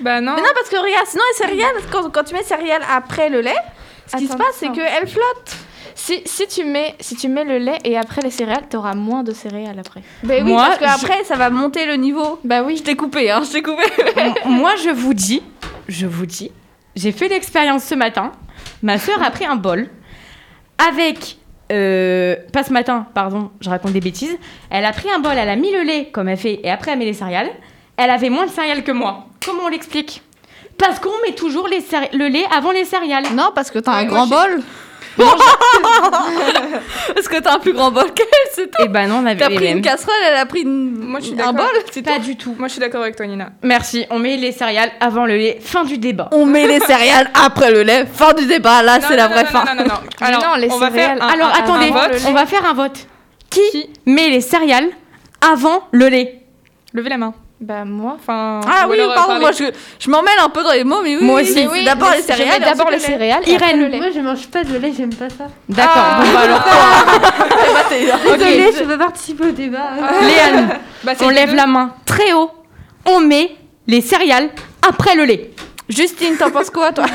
Bah 0.00 0.20
non. 0.20 0.32
Mais 0.36 0.42
non, 0.42 0.48
parce 0.54 0.68
que 0.68 0.76
regarde, 0.76 1.06
sinon 1.06 1.22
les 1.32 1.36
céréales, 1.46 1.76
quand, 1.90 2.10
quand 2.10 2.24
tu 2.24 2.34
mets 2.34 2.42
céréales 2.42 2.82
après 2.90 3.28
le 3.30 3.40
lait, 3.40 3.54
ce 4.10 4.16
qui 4.18 4.26
se 4.28 4.36
passe, 4.36 4.56
c'est 4.58 4.70
qu'elles 4.72 5.08
flottent. 5.08 5.56
Si, 5.98 6.20
si, 6.26 6.46
tu 6.46 6.62
mets, 6.64 6.94
si 7.00 7.16
tu 7.16 7.26
mets 7.28 7.44
le 7.44 7.56
lait 7.56 7.78
et 7.84 7.96
après 7.96 8.20
les 8.20 8.30
céréales, 8.30 8.68
t'auras 8.68 8.94
moins 8.94 9.22
de 9.22 9.32
céréales 9.32 9.78
après. 9.78 10.02
Ben 10.22 10.44
oui, 10.44 10.52
Moi, 10.52 10.66
parce 10.78 11.00
qu'après, 11.00 11.24
ça 11.24 11.36
va 11.36 11.48
monter 11.48 11.86
le 11.86 11.94
niveau. 11.94 12.38
Bah 12.44 12.62
oui. 12.62 12.76
Je 12.76 12.82
t'ai 12.82 12.96
coupé, 12.96 13.30
hein, 13.30 13.42
je 13.46 13.50
t'ai 13.52 13.62
coupé. 13.62 13.82
Moi, 14.44 14.74
je 14.84 14.90
vous 14.90 15.14
dis, 15.14 15.42
je 15.88 16.06
vous 16.06 16.26
dis, 16.26 16.52
j'ai 16.96 17.12
fait 17.12 17.28
l'expérience 17.28 17.82
ce 17.82 17.94
matin. 17.94 18.32
Ma 18.82 18.98
sœur 18.98 19.22
a 19.22 19.30
pris 19.30 19.46
un 19.46 19.56
bol 19.56 19.88
avec. 20.86 21.38
euh, 21.72 22.36
pas 22.52 22.62
ce 22.62 22.72
matin, 22.72 23.06
pardon, 23.14 23.50
je 23.62 23.70
raconte 23.70 23.92
des 23.92 24.00
bêtises. 24.00 24.36
Elle 24.70 24.84
a 24.84 24.92
pris 24.92 25.10
un 25.10 25.18
bol, 25.18 25.32
elle 25.36 25.48
a 25.48 25.56
mis 25.56 25.72
le 25.72 25.82
lait 25.82 26.10
comme 26.12 26.28
elle 26.28 26.36
fait 26.36 26.60
et 26.62 26.70
après 26.70 26.92
elle 26.92 26.98
met 26.98 27.06
les 27.06 27.14
céréales. 27.14 27.50
Elle 27.96 28.10
avait 28.10 28.28
moins 28.30 28.44
de 28.46 28.50
céréales 28.50 28.84
que 28.84 28.92
moi. 28.92 29.26
Comment 29.44 29.62
on 29.64 29.68
l'explique? 29.68 30.22
Parce 30.78 30.98
qu'on 31.00 31.08
met 31.26 31.32
toujours 31.34 31.66
les 31.68 31.82
le 32.12 32.28
lait 32.28 32.44
avant 32.54 32.70
les 32.70 32.84
céréales. 32.84 33.24
Non, 33.34 33.50
parce 33.54 33.70
que 33.70 33.78
t'as 33.78 33.92
un 33.92 34.04
grand 34.04 34.26
bol. 34.26 34.62
Parce 37.14 37.28
que 37.28 37.40
t'as 37.40 37.54
un 37.54 37.58
plus 37.58 37.72
grand 37.72 37.90
bol 37.90 38.12
qu'elle, 38.12 38.26
c'est 38.52 38.70
tout. 38.70 38.82
Et 38.82 38.88
ben 38.88 39.08
non, 39.08 39.16
on 39.22 39.26
avait 39.26 39.36
T'as 39.36 39.48
les 39.48 39.56
pris 39.56 39.64
mêmes. 39.66 39.76
une 39.78 39.82
casserole, 39.82 40.14
elle 40.28 40.36
a 40.36 40.46
pris 40.46 40.60
une... 40.62 40.96
Moi, 40.98 41.20
je 41.20 41.26
suis 41.26 41.40
un 41.40 41.52
bol, 41.52 41.66
c'est 41.90 42.02
Pas 42.02 42.18
du 42.18 42.36
tout. 42.36 42.54
Moi 42.58 42.68
je 42.68 42.72
suis 42.72 42.80
d'accord 42.80 43.02
avec 43.02 43.16
toi 43.16 43.26
Nina. 43.26 43.50
Merci, 43.62 44.04
on 44.10 44.18
met 44.18 44.36
les 44.36 44.52
céréales 44.52 44.90
avant 45.00 45.24
le 45.26 45.36
lait. 45.36 45.58
Fin 45.60 45.84
du 45.84 45.98
débat. 45.98 46.28
On 46.32 46.46
met 46.46 46.66
les 46.66 46.80
céréales 46.80 47.30
après 47.34 47.70
le 47.70 47.82
lait. 47.82 48.06
Fin 48.12 48.32
du 48.34 48.46
débat, 48.46 48.82
là, 48.82 48.98
c'est 49.00 49.16
la 49.16 49.28
non, 49.28 49.34
vraie 49.34 49.44
non, 49.44 49.50
fin. 49.50 49.64
Non, 49.64 49.74
non, 49.74 49.84
non. 49.88 49.94
Mais 50.20 50.26
Alors, 50.26 50.42
non, 50.42 50.54
les 50.56 50.70
on 50.70 50.78
va 50.78 50.90
céréales- 50.90 51.18
faire 51.18 51.26
un, 51.26 51.32
Alors 51.32 51.48
un- 51.48 51.52
un 51.52 51.62
attendez, 51.62 51.90
vote. 51.90 52.22
on 52.28 52.32
va 52.32 52.46
faire 52.46 52.64
un 52.66 52.74
vote. 52.74 53.06
Qui, 53.50 53.60
Qui 53.70 53.90
met 54.06 54.28
les 54.30 54.40
céréales 54.40 54.88
avant 55.40 55.86
le 55.92 56.08
lait? 56.08 56.42
Levez 56.92 57.08
la 57.10 57.18
main. 57.18 57.34
Bah 57.58 57.84
moi. 57.86 58.16
Enfin, 58.20 58.60
Ah 58.70 58.86
ou 58.86 58.90
oui, 58.90 59.00
euh, 59.00 59.14
pardon, 59.14 59.38
moi 59.40 59.50
je, 59.50 59.64
je 59.98 60.10
m'en 60.10 60.20
mêle 60.22 60.38
un 60.42 60.50
peu 60.50 60.62
dans 60.62 60.72
les 60.72 60.84
mots, 60.84 61.00
mais 61.02 61.16
oui. 61.16 61.24
Moi 61.24 61.40
aussi. 61.40 61.66
oui, 61.72 61.84
D'abord 61.86 62.10
les 62.14 62.20
céréales. 62.20 62.60
D'abord 62.60 62.90
les 62.90 62.98
céréales. 62.98 63.48
Irène. 63.48 63.80
le 63.80 63.86
lait. 63.86 63.96
Moi, 63.98 64.08
je 64.14 64.20
mange 64.20 64.46
pas 64.48 64.62
de 64.62 64.76
lait, 64.76 64.92
j'aime 64.94 65.14
pas 65.14 65.30
ça. 65.30 65.46
D'accord, 65.68 65.92
Ah. 65.96 66.20
bon 66.22 66.32
bah 66.32 66.40
alors 66.40 66.60
Eh 67.68 67.72
bah, 67.72 67.80
t'es- 67.88 68.36
Désolée, 68.38 68.72
je 68.78 68.84
peux 68.84 68.98
participer 68.98 69.44
au 69.46 69.52
débat. 69.52 69.88
Léane, 70.20 70.78
Bah, 71.02 71.12
on 71.22 71.28
les 71.30 71.34
lève 71.34 71.50
deux. 71.50 71.56
la 71.56 71.66
main 71.66 71.94
très 72.04 72.34
haut, 72.34 72.50
on 73.06 73.20
met 73.20 73.56
les 73.86 74.02
céréales 74.02 74.50
après 74.86 75.14
le 75.14 75.24
lait. 75.24 75.50
Justine, 75.88 76.36
t'en 76.36 76.50
penses 76.50 76.68
quoi, 76.70 76.92
toi? 76.92 77.06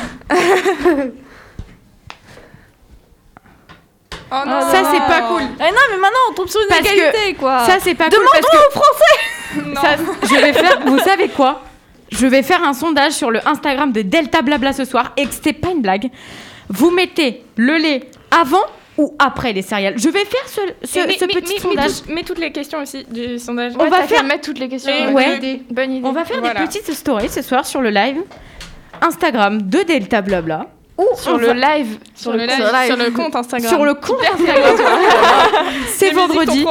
Oh 4.34 4.34
non. 4.46 4.60
Ça 4.62 4.82
c'est 4.90 4.98
pas 5.06 5.20
cool. 5.28 5.42
Eh 5.60 5.70
non, 5.70 5.80
mais 5.90 5.96
maintenant 5.98 6.18
on 6.30 6.34
tombe 6.34 6.48
sur 6.48 6.60
une 6.62 6.68
Parce 6.68 6.80
que 6.80 6.86
égalité, 6.94 7.34
quoi. 7.34 7.64
Ça 7.66 7.74
c'est 7.80 7.94
pas 7.94 8.04
cool 8.04 8.12
Demandons 8.18 8.66
aux 8.68 8.72
Français. 8.72 9.20
Ça- 9.80 9.96
je 10.22 10.34
vais 10.40 10.52
faire, 10.52 10.80
vous 10.86 10.98
savez 10.98 11.28
quoi? 11.28 11.62
Je 12.10 12.26
vais 12.26 12.42
faire 12.42 12.62
un 12.62 12.74
sondage 12.74 13.12
sur 13.12 13.30
le 13.30 13.46
Instagram 13.48 13.90
de 13.92 14.02
Delta 14.02 14.42
Blabla 14.42 14.72
ce 14.72 14.84
soir 14.84 15.12
et 15.16 15.24
que 15.26 15.32
c'était 15.32 15.52
pas 15.54 15.70
une 15.70 15.80
blague. 15.82 16.10
Vous 16.68 16.90
mettez 16.90 17.42
le 17.56 17.76
lait 17.78 18.02
avant 18.30 18.62
ou 18.98 19.14
après 19.18 19.52
les 19.54 19.62
céréales? 19.62 19.94
Je 19.98 20.08
vais 20.10 20.24
faire 20.26 20.46
ce, 20.46 20.60
petit 21.26 21.58
sondage. 21.58 21.84
mets 21.86 21.90
tout- 22.06 22.12
Mets 22.14 22.22
toutes 22.22 22.38
les 22.38 22.52
questions 22.52 22.80
aussi 22.82 23.04
du 23.10 23.38
sondage. 23.38 23.72
On 23.78 23.84
Ouais, 23.84 23.88
va 23.90 24.02
faire- 24.02 24.24
mettre 24.24 24.42
toutes 24.44 24.58
les 24.58 24.68
questions. 24.68 24.92
Et- 24.92 25.10
Ouais. 25.12 25.38
Bonne 25.70 25.92
idée. 25.92 26.06
On 26.06 26.12
va 26.12 26.24
faire 26.26 26.40
Voilà. 26.40 26.60
des 26.60 26.66
petites 26.66 26.92
stories 26.92 27.30
ce 27.30 27.40
soir 27.42 27.64
sur 27.66 27.80
le 27.80 27.88
live 27.90 28.18
Instagram 29.00 29.62
de 29.62 29.78
Delta 29.82 30.20
Blabla 30.20 30.66
ou 31.02 31.16
Sur 31.16 31.34
on 31.34 31.36
le 31.38 31.46
va- 31.48 31.54
live. 31.76 31.98
Sur 32.14 32.32
le, 32.32 32.38
live, 32.40 32.50
sur 32.50 32.64
le 32.64 32.72
live. 32.72 32.86
sur 32.86 32.96
le 32.96 33.10
compte 33.10 33.36
Instagram. 33.36 33.68
sur 33.72 33.84
le 33.84 33.94
compte 33.94 34.24
Instagram. 34.32 34.76
c'est 35.94 36.10
vendredi, 36.10 36.64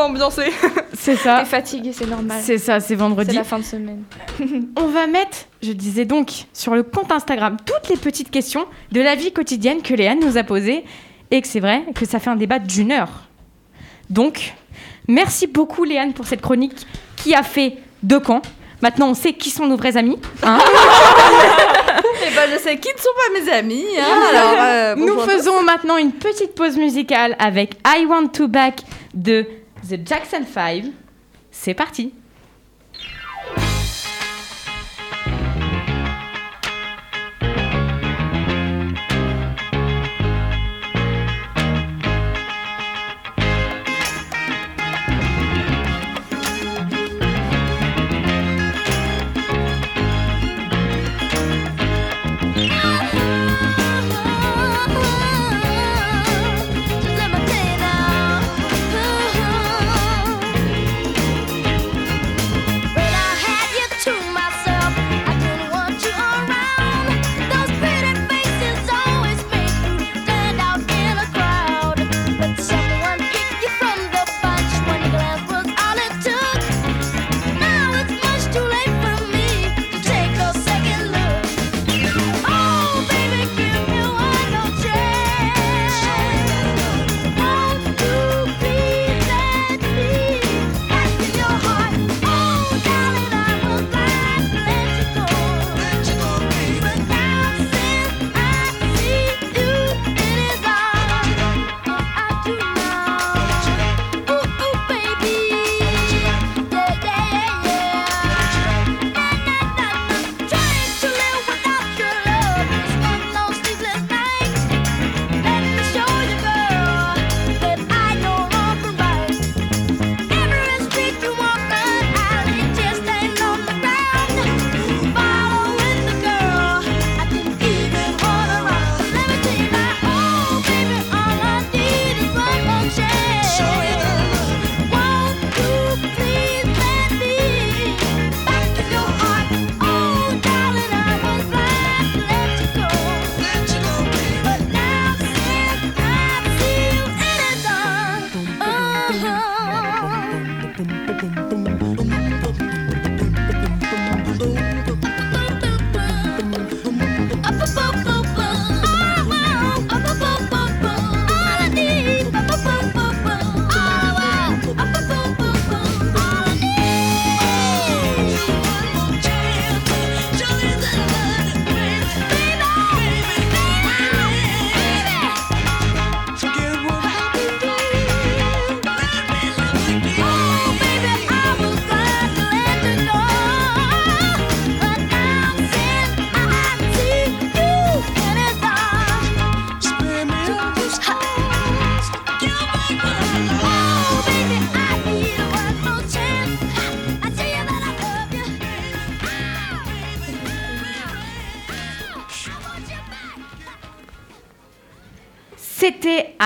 c'est 0.94 1.16
ça. 1.16 1.40
T'es 1.40 1.46
fatigué, 1.46 1.92
c'est 1.94 2.08
normal. 2.08 2.40
C'est 2.44 2.58
ça, 2.58 2.80
c'est 2.80 2.88
C'est 2.90 2.96
vendredi. 2.96 3.36
la 3.36 3.44
fin 3.44 3.60
de 3.60 3.64
semaine. 3.64 4.04
On 4.78 4.88
va 4.88 5.08
mettre, 5.08 5.38
je 5.64 5.72
disais 5.72 6.06
donc, 6.06 6.32
sur 6.54 6.76
le 6.76 6.84
compte 6.84 7.12
Instagram 7.12 7.58
toutes 7.66 7.90
les 7.90 7.98
petites 7.98 8.30
questions 8.32 8.66
de 8.92 9.02
la 9.02 9.16
vie 9.16 9.32
quotidienne 9.32 9.82
que 9.82 9.94
Léane 9.94 10.20
nous 10.20 10.38
a 10.38 10.44
posées 10.44 10.84
et 11.32 11.42
que 11.42 11.48
c'est 11.48 11.60
vrai 11.60 11.84
que 11.96 12.06
ça 12.06 12.20
fait 12.20 12.30
un 12.30 12.36
débat 12.36 12.60
d'une 12.60 12.92
heure. 12.92 13.24
Donc, 14.10 14.54
merci 15.08 15.48
beaucoup 15.48 15.84
Léane 15.84 16.14
pour 16.14 16.26
cette 16.28 16.42
chronique 16.42 16.74
qui 17.16 17.34
a 17.34 17.44
fait 17.44 17.78
deux 18.04 18.20
camps. 18.20 18.42
Maintenant, 18.82 19.10
on 19.10 19.14
sait 19.14 19.34
qui 19.34 19.50
sont 19.50 19.66
nos 19.68 19.78
vrais 19.78 19.96
amis. 19.98 20.18
hein. 20.44 20.58
Et 22.28 22.36
ben, 22.36 22.50
je 22.54 22.60
sais 22.60 22.78
qui 22.78 22.90
ne 22.94 23.00
sont 23.00 23.10
pas 23.16 23.40
mes 23.40 23.52
amis. 23.52 23.86
hein, 24.00 24.20
alors, 24.30 24.56
euh, 24.60 24.96
Nous 24.96 25.20
faisons 25.22 25.64
maintenant 25.64 25.98
une 25.98 26.12
petite 26.12 26.54
pause 26.56 26.78
musicale 26.78 27.36
avec 27.40 27.74
I 27.86 28.06
Want 28.06 28.28
to 28.30 28.48
Back 28.48 28.82
de 29.14 29.46
The 29.90 30.08
Jackson 30.08 30.44
5. 30.52 30.86
C'est 31.52 31.74
parti. 31.74 32.14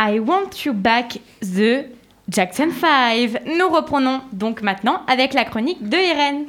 I 0.08 0.20
Want 0.20 0.52
You 0.64 0.74
Back 0.74 1.20
The 1.42 1.86
Jackson 2.30 2.70
5. 2.70 3.42
Nous 3.58 3.68
reprenons 3.70 4.22
donc 4.34 4.62
maintenant 4.62 5.02
avec 5.08 5.34
la 5.34 5.46
chronique 5.46 5.90
de 5.90 5.98
Irène. 5.98 6.46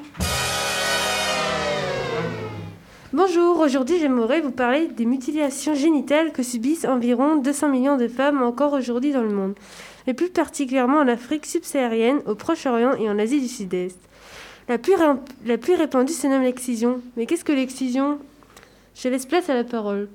Bonjour, 3.15 3.59
aujourd'hui 3.61 3.99
j'aimerais 3.99 4.43
vous 4.43 4.51
parler 4.51 4.89
des 4.89 5.07
mutilations 5.07 5.75
génitales 5.75 6.33
que 6.33 6.43
subissent 6.43 6.85
environ 6.85 7.37
200 7.37 7.71
millions 7.71 7.97
de 7.97 8.09
femmes 8.09 8.43
encore 8.43 8.75
aujourd'hui 8.75 9.13
dans 9.13 9.23
le 9.23 9.33
monde, 9.33 9.55
et 10.07 10.13
plus 10.13 10.29
particulièrement 10.29 10.99
en 10.99 11.09
Afrique 11.09 11.47
subsaharienne, 11.47 12.21
au 12.27 12.35
Proche-Orient 12.35 12.93
et 12.97 13.09
en 13.09 13.19
Asie 13.19 13.41
du 13.41 13.49
Sud-Est. 13.49 13.99
La 14.69 14.77
plus, 14.77 14.97
la 15.47 15.57
plus 15.57 15.77
répandue 15.77 16.13
se 16.13 16.27
nomme 16.27 16.43
l'excision. 16.43 17.01
Mais 17.17 17.25
qu'est-ce 17.25 17.45
que 17.45 17.53
l'excision? 17.53 18.19
Je 18.95 19.09
laisse 19.09 19.25
place 19.25 19.49
à 19.49 19.55
la 19.55 19.65
parole. 19.65 20.11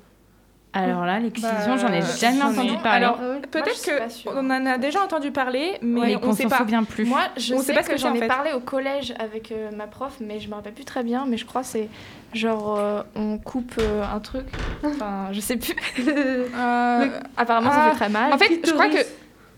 Alors 0.73 1.05
là, 1.05 1.19
l'excision, 1.19 1.49
Bah, 1.67 1.77
j'en 1.77 1.91
ai 1.91 2.01
jamais 2.01 2.41
entendu 2.43 2.77
parler. 2.81 3.03
Alors, 3.05 3.17
Ah 3.21 3.25
oui. 3.35 3.41
peut-être 3.51 4.23
qu'on 4.23 4.49
en 4.49 4.65
a 4.65 4.77
déjà 4.77 5.01
entendu 5.03 5.29
parler, 5.31 5.73
mais 5.81 6.15
on 6.15 6.19
qu'on 6.19 6.31
sait 6.33 6.45
pas. 6.47 6.59
souvient 6.59 6.83
plus. 6.85 7.03
Moi, 7.03 7.19
je 7.35 7.53
On 7.55 7.57
sais 7.59 7.65
sait 7.65 7.73
pas 7.73 7.83
ce 7.83 7.87
que 7.89 7.93
que 7.95 7.99
j'en 7.99 8.11
en 8.11 8.15
ai 8.15 8.25
parlé 8.25 8.53
au 8.53 8.61
collège 8.61 9.13
avec 9.19 9.51
euh, 9.51 9.69
ma 9.75 9.87
prof, 9.87 10.13
mais 10.21 10.39
je 10.39 10.47
me 10.47 10.55
rappelle 10.55 10.71
plus 10.73 10.85
très 10.85 11.03
bien. 11.03 11.25
Mais 11.27 11.35
je 11.35 11.45
crois 11.45 11.61
que 11.61 11.67
c'est 11.67 11.89
genre 12.33 12.77
euh, 12.79 13.01
on 13.15 13.37
coupe 13.37 13.73
euh, 13.79 14.01
un 14.15 14.19
truc. 14.21 14.45
Enfin, 14.85 15.27
je 15.33 15.41
sais 15.41 15.57
plus. 15.57 15.75
Euh, 16.07 17.07
Apparemment, 17.37 17.71
ça 17.71 17.77
Ah, 17.87 17.89
fait 17.89 17.95
très 17.97 18.09
mal. 18.09 18.31
en 18.33 18.37
fait, 18.37 18.59
je 18.65 18.71
crois 18.71 18.87
que 18.87 18.99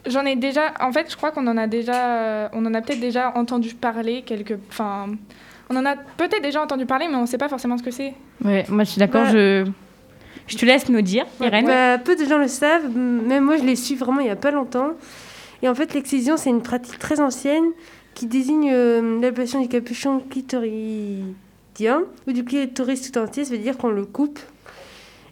j'en 0.08 0.26
ai 0.26 0.36
déjà. 0.36 0.74
En 0.80 0.92
fait, 0.92 1.12
je 1.12 1.16
crois 1.16 1.30
qu'on 1.32 1.46
en 1.48 1.58
a 1.58 1.68
déjà. 1.68 1.94
euh, 2.18 2.48
On 2.54 2.66
en 2.66 2.74
a 2.74 2.82
peut-être 2.82 3.00
déjà 3.00 3.32
entendu 3.36 3.76
parler 3.76 4.24
quelque. 4.24 4.56
Enfin, 4.70 5.08
on 5.70 5.76
en 5.76 5.86
a 5.86 5.96
peut-être 5.96 6.42
déjà 6.42 6.62
entendu 6.62 6.86
parler, 6.88 7.08
mais 7.08 7.16
on 7.18 7.26
sait 7.28 7.38
pas 7.38 7.50
forcément 7.50 7.78
ce 7.78 7.84
que 7.84 7.92
c'est. 7.92 8.14
Ouais, 8.44 8.66
moi 8.68 8.84
je 8.84 8.90
suis 8.90 9.00
d'accord, 9.00 9.24
Bah- 9.26 9.32
je... 9.32 9.66
je 10.48 10.58
te 10.58 10.66
laisse 10.66 10.90
nous 10.90 11.02
dire, 11.02 11.26
Irène. 11.42 11.66
Bah, 11.66 11.98
peu 11.98 12.16
de 12.16 12.26
gens 12.26 12.38
le 12.38 12.48
savent, 12.48 12.90
même 12.96 13.46
moi 13.46 13.58
je 13.58 13.64
l'ai 13.64 13.76
su 13.76 13.96
vraiment 13.96 14.20
il 14.20 14.26
n'y 14.26 14.30
a 14.30 14.36
pas 14.36 14.52
longtemps. 14.52 14.92
Et 15.62 15.70
en 15.70 15.76
fait, 15.76 15.94
l'excision, 15.94 16.36
c'est 16.36 16.50
une 16.50 16.62
pratique 16.62 17.00
très 17.00 17.22
ancienne 17.22 17.64
qui 18.14 18.28
désigne 18.28 18.70
euh, 18.72 19.22
l'ablation 19.22 19.62
du 19.62 19.70
capuchon 19.70 20.20
clitoridien 20.30 22.04
ou 22.28 22.32
du 22.34 22.44
clitoris 22.44 23.10
tout 23.10 23.18
entier, 23.18 23.46
ça 23.46 23.52
veut 23.52 23.58
dire 23.60 23.78
qu'on 23.78 23.90
le 23.90 24.06
coupe. 24.06 24.40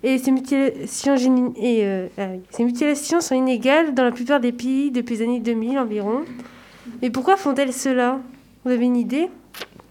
Et 0.04 0.17
ces 0.17 0.32
mutilations, 0.32 1.54
et, 1.58 1.86
euh, 1.86 2.08
ah 2.17 2.28
oui. 2.32 2.39
ces 2.50 2.63
mutilations 2.63 3.21
sont 3.21 3.36
inégales 3.36 3.93
dans 3.93 4.04
la 4.04 4.12
plupart 4.12 4.39
des 4.39 4.52
pays 4.52 4.89
depuis 4.89 5.17
les 5.17 5.21
années 5.24 5.39
2000 5.39 5.78
environ. 5.78 6.21
Mais 7.02 7.12
pourquoi 7.12 7.38
font-elles 7.38 7.74
cela? 7.74 8.19
Vous 8.65 8.71
avez 8.71 8.86
une 8.86 8.97
idée? 8.97 9.30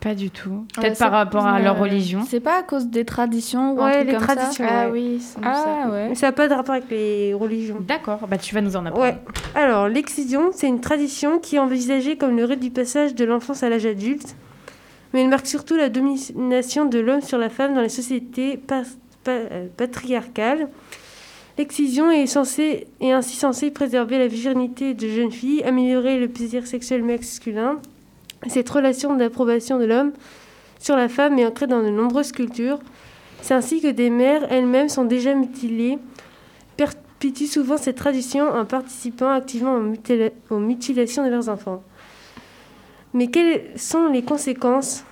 Pas 0.01 0.15
du 0.15 0.31
tout. 0.31 0.65
Peut-être 0.75 0.99
par 0.99 1.11
rapport 1.13 1.45
à 1.47 1.61
leur 1.61 1.79
religion. 1.79 2.23
C'est 2.27 2.41
pas 2.41 2.59
à 2.61 2.63
cause 2.63 2.87
des 2.87 3.05
traditions 3.05 3.73
ou 3.75 3.81
un 3.83 3.87
Ouais, 3.87 3.93
truc 3.97 4.07
les 4.07 4.15
comme 4.15 4.23
traditions. 4.23 4.67
ça 4.67 4.71
Ah 4.85 4.89
oui, 4.91 5.21
Ah 5.43 5.55
ça. 5.85 5.91
ouais. 5.93 6.09
Mais 6.09 6.15
ça 6.15 6.29
n'a 6.29 6.33
pas 6.33 6.49
de 6.49 6.55
rapport 6.55 6.75
avec 6.75 6.89
les 6.91 7.35
religions. 7.35 7.77
D'accord, 7.87 8.21
bah 8.27 8.39
tu 8.39 8.55
vas 8.55 8.63
nous 8.63 8.77
en 8.77 8.87
apprendre. 8.87 9.05
Ouais. 9.07 9.19
Alors, 9.55 9.89
l'excision, 9.89 10.51
c'est 10.55 10.69
une 10.69 10.81
tradition 10.81 11.39
qui 11.39 11.57
est 11.57 11.59
envisagée 11.59 12.17
comme 12.17 12.35
le 12.37 12.45
rite 12.47 12.61
du 12.61 12.71
passage 12.71 13.15
de 13.15 13.25
l'enfance 13.27 13.63
à 13.63 13.69
l'âge 13.69 13.85
adulte, 13.85 14.37
mais 15.13 15.21
elle 15.23 15.29
marque 15.29 15.47
surtout 15.47 15.77
la 15.77 15.91
domination 15.91 16.87
de 16.87 16.99
l'homme 16.99 17.21
sur 17.21 17.37
la 17.37 17.51
femme 17.51 17.75
dans 17.75 17.83
les 17.83 17.89
sociétés 17.91 18.57
pas- 18.57 18.83
euh, 19.29 19.67
patriarcales. 19.77 20.69
L'excision 21.59 22.11
est, 22.11 22.27
censée, 22.27 22.87
est 23.03 23.13
ainsi 23.13 23.37
censée 23.37 23.71
préserver 23.71 24.19
la 24.19 24.29
virginité 24.29 24.95
de 24.95 25.07
jeunes 25.09 25.31
filles, 25.33 25.63
améliorer 25.65 26.19
le 26.19 26.29
plaisir 26.29 26.67
sexuel 26.67 27.03
masculin. 27.03 27.81
Cette 28.48 28.70
relation 28.70 29.16
d'approbation 29.16 29.79
de 29.79 29.85
l'homme 29.85 30.12
sur 30.79 30.96
la 30.96 31.09
femme 31.09 31.38
est 31.38 31.46
ancrée 31.46 31.66
dans 31.66 31.83
de 31.83 31.90
nombreuses 31.90 32.33
cultures. 32.33 32.79
C'est 33.42 33.55
ainsi 33.55 33.81
que 33.81 33.88
des 33.88 34.11
mères 34.11 34.50
elles-mêmes 34.50 34.88
sont 34.88 35.05
déjà 35.05 35.35
mutilées, 35.35 35.98
perpétuent 36.76 37.46
souvent 37.46 37.76
cette 37.76 37.96
tradition 37.96 38.48
en 38.48 38.64
participant 38.64 39.31
activement 39.31 39.74
aux, 39.74 39.83
mutila- 39.83 40.33
aux 40.48 40.59
mutilations 40.59 41.24
de 41.24 41.31
leurs 41.31 41.48
enfants. 41.48 41.83
Mais 43.12 43.26
quelles 43.26 43.79
sont 43.79 44.09
les 44.09 44.22
conséquences? 44.22 45.05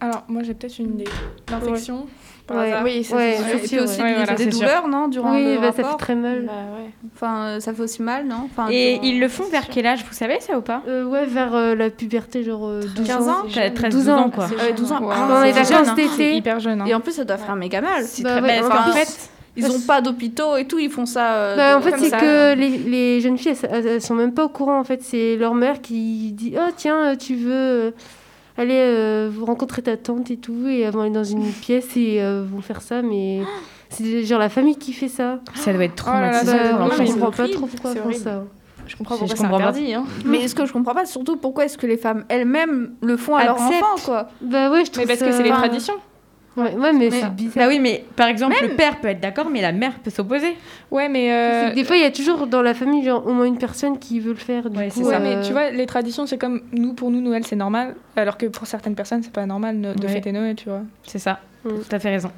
Alors, 0.00 0.24
moi, 0.28 0.42
j'ai 0.42 0.54
peut-être 0.54 0.78
une 0.78 0.94
idée. 0.94 1.10
L'infection, 1.50 2.06
par 2.48 2.56
Ouais. 2.56 2.72
hasard. 2.72 2.82
Oui, 2.84 3.04
ça 3.04 3.14
Ouais, 3.16 3.32
fait- 3.34 3.66
sûr, 3.68 3.82
aussi 3.84 4.00
ouais. 4.02 4.08
Des- 4.08 4.14
voilà, 4.16 4.34
des 4.34 4.44
c'est 4.44 4.50
sûr. 4.50 4.60
douleurs, 4.60 4.88
non, 4.88 5.06
durant 5.08 5.32
Oui, 5.34 5.44
le 5.44 5.60
bah, 5.60 5.66
ça 5.76 5.84
fait 5.84 5.96
très 5.98 6.14
mal. 6.16 6.44
Bah 6.46 6.52
ouais. 6.52 6.90
Enfin, 7.14 7.44
euh, 7.46 7.60
ça 7.60 7.72
fait 7.72 7.82
aussi 7.82 8.02
mal, 8.02 8.26
non? 8.26 8.46
Enfin, 8.50 8.68
Et 8.70 8.94
durant- 8.94 9.04
ils 9.06 9.20
le 9.20 9.28
font 9.28 9.44
vers 9.44 9.68
quel 9.68 9.86
âge, 9.86 10.04
vous 10.08 10.14
savez 10.14 10.40
ça 10.40 10.58
ou 10.58 10.62
pas? 10.62 10.82
Euh, 10.88 11.04
ouais, 11.04 11.26
vers 11.26 11.54
euh, 11.54 11.74
la 11.76 11.90
puberté, 11.90 12.42
genre 12.42 12.66
euh, 12.66 12.80
12 12.96 13.06
15 13.06 13.28
ans 13.28 13.42
T'as 13.54 13.70
13 13.70 13.94
12 13.94 14.04
12 14.06 14.08
ans, 14.14 14.30
quoi. 14.30 14.44
Euh, 14.46 14.72
12 14.76 14.90
ans. 14.92 14.98
Ah, 15.10 15.14
Pendant 15.28 15.42
les 15.42 15.52
c'est 15.52 15.62
vacances 15.62 15.86
jeune, 15.86 15.88
hein. 15.90 15.94
D'été. 15.94 16.34
hyper 16.34 16.58
jeune. 16.58 16.80
hein. 16.80 16.86
Et 16.86 16.94
en 16.94 17.00
plus, 17.00 17.12
ça 17.12 17.24
doit 17.24 17.36
faire 17.36 17.54
méga 17.54 17.80
mal. 17.80 18.02
C'est 18.04 18.22
très 18.24 18.60
enfin, 18.60 18.84
qu'en 18.86 18.92
fait, 18.92 19.30
Ils 19.60 19.68
ont 19.72 19.80
pas 19.80 20.00
d'hôpitaux 20.00 20.56
et 20.56 20.66
tout, 20.66 20.78
ils 20.78 20.88
font 20.90 21.04
ça. 21.04 21.32
euh, 21.34 21.56
Bah, 21.56 21.76
en 21.78 21.80
fait, 21.80 21.98
c'est 21.98 22.10
que 22.16 22.54
les, 22.54 22.68
les 22.78 23.20
jeunes 23.20 23.36
filles, 23.36 23.54
elles, 23.64 23.70
elles- 23.72 23.86
elles 23.88 24.02
sont 24.02 24.14
même 24.14 24.32
pas 24.32 24.44
au 24.44 24.48
courant. 24.48 24.78
En 24.78 24.84
fait, 24.84 25.02
c'est 25.02 25.34
leur 25.36 25.54
mère 25.54 25.80
qui 25.80 26.30
dit 26.32 26.54
Oh, 26.56 26.70
tiens, 26.76 27.12
euh, 27.12 27.16
tu 27.16 27.34
veux 27.34 27.92
aller 28.58 28.74
euh, 28.78 29.30
vous 29.32 29.44
rencontrer 29.46 29.80
ta 29.82 29.96
tante 29.96 30.30
et 30.30 30.36
tout. 30.36 30.66
Et 30.68 30.80
elles 30.80 30.92
vont 30.92 31.00
aller 31.00 31.10
dans 31.10 31.24
une 31.24 31.50
pièce 31.62 31.96
et 31.96 32.20
euh, 32.22 32.44
vont 32.46 32.60
faire 32.60 32.82
ça. 32.82 33.00
Mais 33.02 33.40
c'est 33.88 34.24
genre 34.24 34.38
la 34.38 34.48
famille 34.50 34.76
qui 34.76 34.92
fait 34.92 35.08
ça. 35.08 35.40
ça 35.54 35.72
doit 35.72 35.84
être 35.84 36.04
Oh 36.06 36.10
là 36.12 36.30
là, 36.30 36.40
traumatisant 36.40 36.78
Bah, 36.78 36.88
je 37.04 37.12
comprends 37.12 37.30
pas 37.30 37.48
trop 37.48 37.66
pourquoi 37.66 37.94
font 37.94 38.12
ça. 38.12 38.44
Je 38.86 38.96
comprends 38.96 39.16
pourquoi 39.18 39.36
c'est 39.36 39.44
interdit. 39.44 39.94
Hein. 39.94 40.04
Mais 40.24 40.48
ce 40.48 40.54
que 40.54 40.64
je 40.66 40.72
comprends 40.72 40.94
pas, 40.94 41.04
c'est 41.04 41.12
surtout 41.12 41.36
pourquoi 41.36 41.64
est-ce 41.66 41.76
que 41.78 41.86
les 41.86 41.96
femmes 41.98 42.24
elles-mêmes 42.28 42.92
le 43.02 43.16
font 43.18 43.34
à 43.36 43.44
leur 43.44 43.56
Acceptent. 43.62 43.84
enfant, 43.84 44.04
quoi? 44.04 44.28
Bah 44.40 44.70
ouais, 44.70 44.84
je 44.84 44.90
trouve 44.90 45.04
Mais 45.04 45.08
parce 45.08 45.20
ça- 45.20 45.26
que 45.26 45.32
c'est 45.32 45.42
les 45.42 45.50
Enfin, 45.50 45.60
traditions. 45.60 45.94
Ouais, 46.58 46.74
ouais, 46.74 46.92
mais, 46.92 47.08
Mais- 47.08 47.10
c'est 47.20 47.30
bizarre. 47.34 47.64
Bah 47.64 47.68
oui, 47.68 47.78
mais 47.78 48.04
par 48.16 48.26
exemple, 48.28 48.56
le 48.60 48.70
père 48.74 49.00
peut 49.00 49.08
être 49.08 49.20
d'accord, 49.20 49.48
mais 49.50 49.62
la 49.62 49.72
mère 49.72 49.92
peut 50.02 50.10
s'opposer. 50.10 50.56
Ouais, 50.90 51.08
mais. 51.08 51.32
Euh, 51.32 51.72
des 51.74 51.84
fois, 51.84 51.96
il 51.96 52.02
y 52.02 52.06
a 52.06 52.10
toujours 52.10 52.46
dans 52.46 52.62
la 52.62 52.74
famille 52.74 53.04
genre, 53.04 53.26
au 53.26 53.32
moins 53.32 53.44
une 53.46 53.58
personne 53.58 53.98
qui 53.98 54.18
veut 54.20 54.32
le 54.32 54.36
faire. 54.38 54.68
Du 54.68 54.78
Ouais, 54.78 54.88
coup, 54.88 54.94
c'est 54.96 55.04
ça. 55.04 55.10
Ouais, 55.10 55.20
mais 55.20 55.36
euh, 55.36 55.42
tu 55.42 55.52
vois, 55.52 55.70
les 55.70 55.86
traditions, 55.86 56.26
c'est 56.26 56.38
comme 56.38 56.62
nous, 56.72 56.94
pour 56.94 57.10
nous, 57.10 57.20
Noël, 57.20 57.44
c'est 57.46 57.56
normal, 57.56 57.94
alors 58.16 58.36
que 58.36 58.46
pour 58.46 58.66
certaines 58.66 58.94
personnes, 58.96 59.22
c'est 59.22 59.32
pas 59.32 59.46
normal 59.46 59.76
no- 59.76 59.94
de 59.94 60.02
Ouais. 60.06 60.12
fêter 60.12 60.32
Noël, 60.32 60.56
tu 60.56 60.68
vois. 60.68 60.82
C'est 61.04 61.18
ça. 61.20 61.38
Mm. 61.64 61.68
Tout 61.68 61.94
à 61.96 61.98
fait 61.98 62.10
raison. 62.10 62.30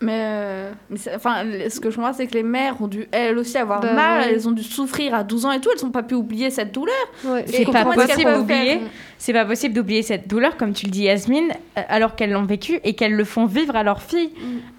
Mais, 0.00 0.18
euh, 0.18 0.72
mais 0.90 0.98
enfin, 1.14 1.44
ce 1.70 1.78
que 1.78 1.88
je 1.88 1.94
comprends, 1.94 2.12
c'est 2.12 2.26
que 2.26 2.34
les 2.34 2.42
mères 2.42 2.74
ont 2.82 2.88
dû 2.88 3.06
elles 3.12 3.38
aussi 3.38 3.56
avoir 3.56 3.80
Bah 3.80 3.92
mal, 3.92 4.20
ouais. 4.22 4.32
elles 4.32 4.48
ont 4.48 4.52
dû 4.52 4.64
souffrir 4.64 5.14
à 5.14 5.22
12 5.22 5.46
ans 5.46 5.52
et 5.52 5.60
tout, 5.60 5.68
elles 5.72 5.84
n'ont 5.84 5.92
pas 5.92 6.02
pu 6.02 6.14
oublier 6.16 6.50
cette 6.50 6.72
douleur. 6.72 6.94
ouais, 7.24 7.44
C'est 7.46 7.64
pas 7.70 7.84
possible 7.84 8.34
d'oublier. 8.34 8.80
C'est 9.24 9.32
pas 9.32 9.44
possible 9.44 9.72
d'oublier 9.72 10.02
cette 10.02 10.26
douleur, 10.26 10.56
comme 10.56 10.72
tu 10.72 10.86
le 10.86 10.90
dis, 10.90 11.02
Yasmine, 11.04 11.50
euh, 11.78 11.82
alors 11.88 12.16
qu'elles 12.16 12.32
l'ont 12.32 12.42
vécu 12.42 12.80
et 12.82 12.94
qu'elles 12.94 13.14
le 13.14 13.22
font 13.22 13.46
vivre 13.46 13.76
à 13.76 13.84
leur 13.84 14.02
fille 14.02 14.30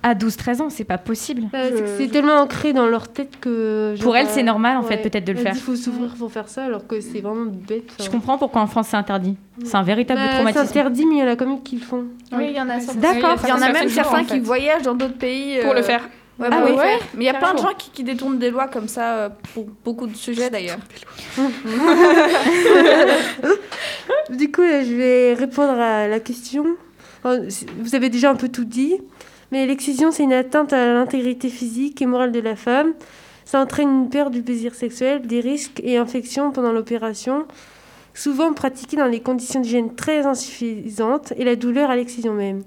à 0.03 0.15
12-13 0.15 0.61
ans. 0.63 0.69
C'est 0.69 0.83
pas 0.83 0.97
possible. 0.97 1.43
Bah, 1.49 1.59
c'est 1.71 1.77
Je- 1.77 1.85
c'est 1.97 2.07
tellement 2.09 2.35
ancré 2.41 2.73
dans 2.73 2.85
leur 2.87 3.07
tête 3.07 3.39
que. 3.39 3.95
Pour 4.01 4.17
elles, 4.17 4.27
c'est 4.27 4.41
euh, 4.41 4.43
normal, 4.43 4.75
en 4.75 4.83
fait, 4.83 4.97
peut-être 4.97 5.23
de 5.23 5.31
le 5.31 5.37
faire. 5.39 5.53
Il 5.55 5.61
faut 5.61 5.77
s'ouvrir 5.77 6.13
pour 6.15 6.29
faire 6.29 6.49
ça, 6.49 6.65
alors 6.65 6.85
que 6.85 6.99
c'est 6.99 7.21
vraiment 7.21 7.45
bête. 7.49 7.93
Je 8.03 8.09
comprends 8.09 8.37
pourquoi 8.37 8.61
en 8.61 8.67
France 8.67 8.87
c'est 8.91 8.97
interdit. 8.97 9.37
C'est 9.63 9.75
un 9.77 9.83
véritable 9.83 10.19
Bah, 10.19 10.27
c'est 10.29 10.35
traumatisme. 10.35 10.65
interdit, 10.77 11.05
mais 11.05 11.15
il 11.15 11.19
y 11.19 11.23
en 11.23 11.27
a 11.31 11.35
quand 11.37 11.45
même 11.47 11.63
qui 11.63 11.77
le 11.77 11.81
font. 11.85 12.03
Oui, 12.33 12.47
il 12.49 12.57
y 12.57 12.59
en 12.59 12.67
a 12.67 12.81
certains. 12.81 12.99
D'accord. 12.99 13.37
Il 13.43 13.47
y 13.49 13.51
en 13.53 13.61
a 13.61 13.71
même 13.71 13.87
certains 13.87 14.19
en 14.19 14.23
qui 14.25 14.39
voyagent 14.41 14.81
dans 14.83 14.95
d'autres 14.95 15.17
pays. 15.17 15.59
Pour 15.61 15.71
euh, 15.71 15.75
le 15.75 15.83
faire. 15.83 16.01
Ouais, 16.39 16.47
Ah 16.51 16.57
pour 16.61 16.65
oui. 16.65 16.71
le 16.71 16.77
faire. 16.81 16.99
Mais 17.13 17.25
il 17.25 17.27
y 17.27 17.29
a 17.29 17.35
plein 17.35 17.53
de 17.53 17.59
gens 17.59 17.73
qui, 17.77 17.91
qui 17.91 18.03
détournent 18.03 18.39
des 18.39 18.49
lois 18.49 18.67
comme 18.67 18.87
ça 18.87 19.13
euh, 19.17 19.29
pour 19.53 19.65
beaucoup 19.85 20.07
de 20.07 20.15
sujets 20.15 20.49
d'ailleurs. 20.49 20.79
Du 24.29 24.51
coup, 24.51 24.61
euh, 24.61 24.83
je 24.85 24.93
vais 24.95 25.33
répondre 25.33 25.79
à 25.79 26.07
la 26.07 26.19
question. 26.19 26.65
Vous 27.23 27.95
avez 27.95 28.09
déjà 28.09 28.31
un 28.31 28.35
peu 28.35 28.49
tout 28.49 28.65
dit, 28.65 28.97
mais 29.51 29.65
l'excision, 29.65 30.11
c'est 30.11 30.23
une 30.23 30.33
atteinte 30.33 30.73
à 30.73 30.93
l'intégrité 30.93 31.49
physique 31.49 32.01
et 32.01 32.05
morale 32.05 32.31
de 32.31 32.39
la 32.39 32.55
femme. 32.55 32.93
Ça 33.45 33.61
entraîne 33.61 33.89
une 33.89 34.09
perte 34.09 34.31
du 34.31 34.41
plaisir 34.41 34.73
sexuel, 34.73 35.21
des 35.27 35.39
risques 35.39 35.79
et 35.83 35.97
infections 35.97 36.51
pendant 36.51 36.71
l'opération, 36.71 37.45
souvent 38.13 38.53
pratiquée 38.53 38.97
dans 38.97 39.09
des 39.09 39.19
conditions 39.19 39.59
d'hygiène 39.59 39.95
très 39.95 40.25
insuffisantes 40.25 41.33
et 41.37 41.43
la 41.43 41.55
douleur 41.55 41.89
à 41.89 41.95
l'excision 41.95 42.33
même. 42.33 42.63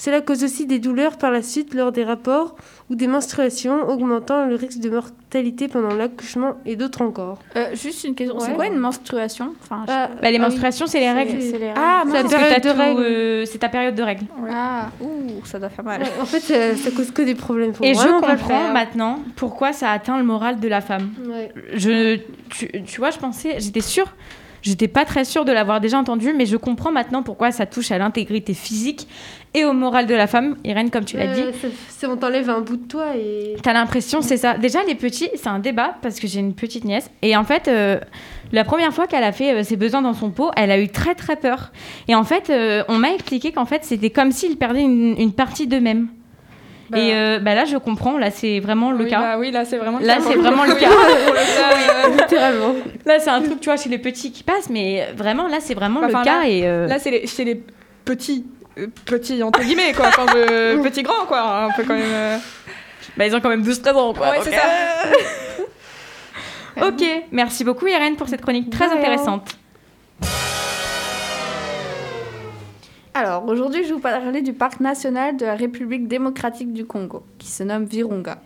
Cela 0.00 0.20
cause 0.20 0.44
aussi 0.44 0.64
des 0.64 0.78
douleurs 0.78 1.18
par 1.18 1.32
la 1.32 1.42
suite 1.42 1.74
lors 1.74 1.90
des 1.90 2.04
rapports 2.04 2.54
ou 2.88 2.94
des 2.94 3.08
menstruations, 3.08 3.88
augmentant 3.88 4.46
le 4.46 4.54
risque 4.54 4.78
de 4.78 4.88
mortalité 4.90 5.66
pendant 5.66 5.92
l'accouchement 5.94 6.54
et 6.64 6.76
d'autres 6.76 7.02
encore. 7.02 7.40
Euh, 7.56 7.74
juste 7.74 8.04
une 8.04 8.14
question, 8.14 8.38
c'est 8.38 8.54
quoi 8.54 8.66
une 8.68 8.78
menstruation? 8.78 9.54
Enfin, 9.60 9.82
je- 9.88 9.92
Ah, 9.92 10.08
Bah, 10.22 10.30
les 10.30 10.36
ah 10.36 10.38
oui. 10.38 10.38
menstruations, 10.38 10.86
c'est 10.86 11.00
les 11.00 11.10
règles. 11.10 11.42
C'est 11.42 11.58
les 11.58 11.72
Ah, 11.76 12.04
C'est 12.06 12.22
tout, 12.60 12.76
règles. 12.78 13.00
euh, 13.02 13.44
c'est 13.44 13.58
ta 13.58 13.68
période 13.68 13.96
de 13.96 14.02
règles. 14.04 14.26
Ah, 14.48 14.88
ouh, 15.00 15.44
ça 15.44 15.58
doit 15.58 15.68
faire 15.68 15.84
mal. 15.84 16.00
Ouais, 16.02 16.08
en 16.22 16.24
fait, 16.26 16.40
ça, 16.40 16.76
ça 16.76 16.90
cause 16.92 17.10
que 17.10 17.22
des 17.22 17.34
problèmes. 17.34 17.74
Faut 17.74 17.82
Et 17.82 17.92
je 17.94 17.98
vraiment 17.98 18.20
pas 18.20 18.32
le 18.34 18.38
comprends 18.38 18.60
faire. 18.60 18.72
maintenant 18.72 19.18
pourquoi 19.34 19.72
ça 19.72 19.90
atteint 19.90 20.16
le 20.16 20.24
moral 20.24 20.60
de 20.60 20.68
la 20.68 20.80
femme. 20.80 21.10
Ouais. 21.28 21.52
Je, 21.74 22.18
tu, 22.50 22.70
tu 22.84 23.00
vois, 23.00 23.10
je 23.10 23.18
pensais, 23.18 23.56
j'étais 23.58 23.80
sûre, 23.80 24.14
j'étais 24.62 24.88
pas 24.88 25.04
très 25.04 25.24
sûre 25.24 25.44
de 25.44 25.52
l'avoir 25.52 25.80
déjà 25.80 25.98
entendu, 25.98 26.32
mais 26.36 26.46
je 26.46 26.56
comprends 26.56 26.92
maintenant 26.92 27.22
pourquoi 27.22 27.50
ça 27.52 27.66
touche 27.66 27.90
à 27.90 27.98
l'intégrité 27.98 28.54
physique 28.54 29.06
et 29.54 29.64
au 29.64 29.72
moral 29.72 30.06
de 30.06 30.14
la 30.14 30.26
femme. 30.26 30.56
Irène, 30.64 30.90
comme 30.90 31.04
tu 31.04 31.16
l'as 31.16 31.32
dit, 31.34 31.40
Euh, 31.40 31.52
ça- 31.52 31.68
c'est- 31.88 32.06
on 32.06 32.16
t'enlève 32.16 32.50
un 32.50 32.60
bout 32.60 32.76
de 32.76 32.86
toi 32.86 33.16
et. 33.16 33.56
T'as 33.62 33.72
l'impression, 33.72 34.20
c'est 34.20 34.36
ça. 34.36 34.58
Déjà, 34.58 34.80
les 34.86 34.94
petits, 34.94 35.28
c'est 35.34 35.48
un 35.48 35.58
débat 35.58 35.94
parce 36.02 36.20
que 36.20 36.26
j'ai 36.26 36.40
une 36.40 36.54
petite 36.54 36.84
nièce. 36.84 37.10
Et 37.22 37.36
en 37.36 37.44
fait, 37.44 37.68
euh, 37.68 37.98
la 38.52 38.64
première 38.64 38.92
fois 38.92 39.06
qu'elle 39.06 39.24
a 39.24 39.32
fait 39.32 39.54
euh, 39.54 39.62
ses 39.62 39.76
besoins 39.76 40.02
dans 40.02 40.12
son 40.14 40.30
pot, 40.30 40.50
elle 40.56 40.70
a 40.70 40.78
eu 40.78 40.88
très 40.88 41.14
très 41.14 41.36
peur. 41.36 41.72
Et 42.08 42.14
en 42.14 42.24
fait, 42.24 42.52
on 42.88 42.96
m'a 42.98 43.12
expliqué 43.12 43.52
qu'en 43.52 43.64
fait, 43.66 43.84
c'était 43.84 44.10
comme 44.10 44.32
s'ils 44.32 44.56
perdaient 44.56 44.82
une, 44.82 45.14
une 45.18 45.32
partie 45.32 45.66
d'eux-mêmes. 45.66 46.08
Bah, 46.90 46.98
Et 46.98 47.14
euh, 47.14 47.38
bah 47.38 47.54
là, 47.54 47.64
je 47.66 47.76
comprends. 47.76 48.16
Là, 48.18 48.30
c'est 48.30 48.60
vraiment 48.60 48.90
le 48.90 49.04
oui, 49.04 49.10
cas. 49.10 49.20
bah 49.20 49.36
oui, 49.38 49.50
là, 49.50 49.64
c'est 49.64 49.76
vraiment 49.76 49.98
le 49.98 50.06
Là, 50.06 50.16
cas. 50.16 50.22
c'est 50.26 50.36
vraiment 50.36 50.64
le 50.64 50.74
cas. 50.80 50.88
le 50.88 51.34
cas, 51.36 52.08
euh, 52.08 52.16
Littéralement. 52.16 52.74
Là, 53.04 53.18
c'est 53.20 53.30
un 53.30 53.42
truc, 53.42 53.60
tu 53.60 53.66
vois, 53.68 53.76
chez 53.76 53.88
les 53.90 53.98
petits 53.98 54.32
qui 54.32 54.42
passent. 54.42 54.70
Mais 54.70 55.08
vraiment, 55.16 55.48
là, 55.48 55.58
c'est 55.60 55.74
vraiment 55.74 56.00
Bah, 56.00 56.06
le 56.08 56.12
cas. 56.14 56.24
là- 56.42 56.48
et 56.48 56.66
euh, 56.66 56.86
Là, 56.86 56.98
c'est 56.98 57.10
les, 57.10 57.26
chez 57.26 57.44
les 57.44 57.62
petits. 58.04 58.46
euh, 58.78 58.86
petits, 59.04 59.42
entre 59.42 59.60
guillemets, 59.62 59.92
quoi. 59.94 60.06
Enfin, 60.08 60.24
de 60.26 60.82
petits 60.88 61.02
grands, 61.02 61.26
quoi. 61.26 61.64
Un 61.64 61.70
peu 61.76 61.82
quand 61.84 61.94
même. 61.94 62.02
euh. 62.06 62.38
bah, 63.16 63.26
ils 63.26 63.36
ont 63.36 63.40
quand 63.40 63.50
même 63.50 63.62
12-13 63.62 63.92
ans, 63.94 64.14
quoi. 64.14 64.30
Ouais, 64.30 64.38
c'est 64.42 64.52
ça. 64.54 64.62
euh, 66.78 66.88
ok, 66.88 67.04
merci 67.32 67.64
beaucoup, 67.64 67.86
Irène, 67.86 68.16
pour 68.16 68.28
cette 68.28 68.40
chronique 68.40 68.70
très 68.70 68.86
intéressante. 68.86 69.48
Alors, 73.20 73.48
aujourd'hui, 73.48 73.82
je 73.82 73.88
vais 73.88 73.94
vous 73.94 74.00
parler 74.00 74.42
du 74.42 74.52
parc 74.52 74.78
national 74.78 75.36
de 75.36 75.44
la 75.44 75.56
République 75.56 76.06
démocratique 76.06 76.72
du 76.72 76.84
Congo, 76.84 77.24
qui 77.38 77.48
se 77.48 77.64
nomme 77.64 77.84
Virunga. 77.84 78.38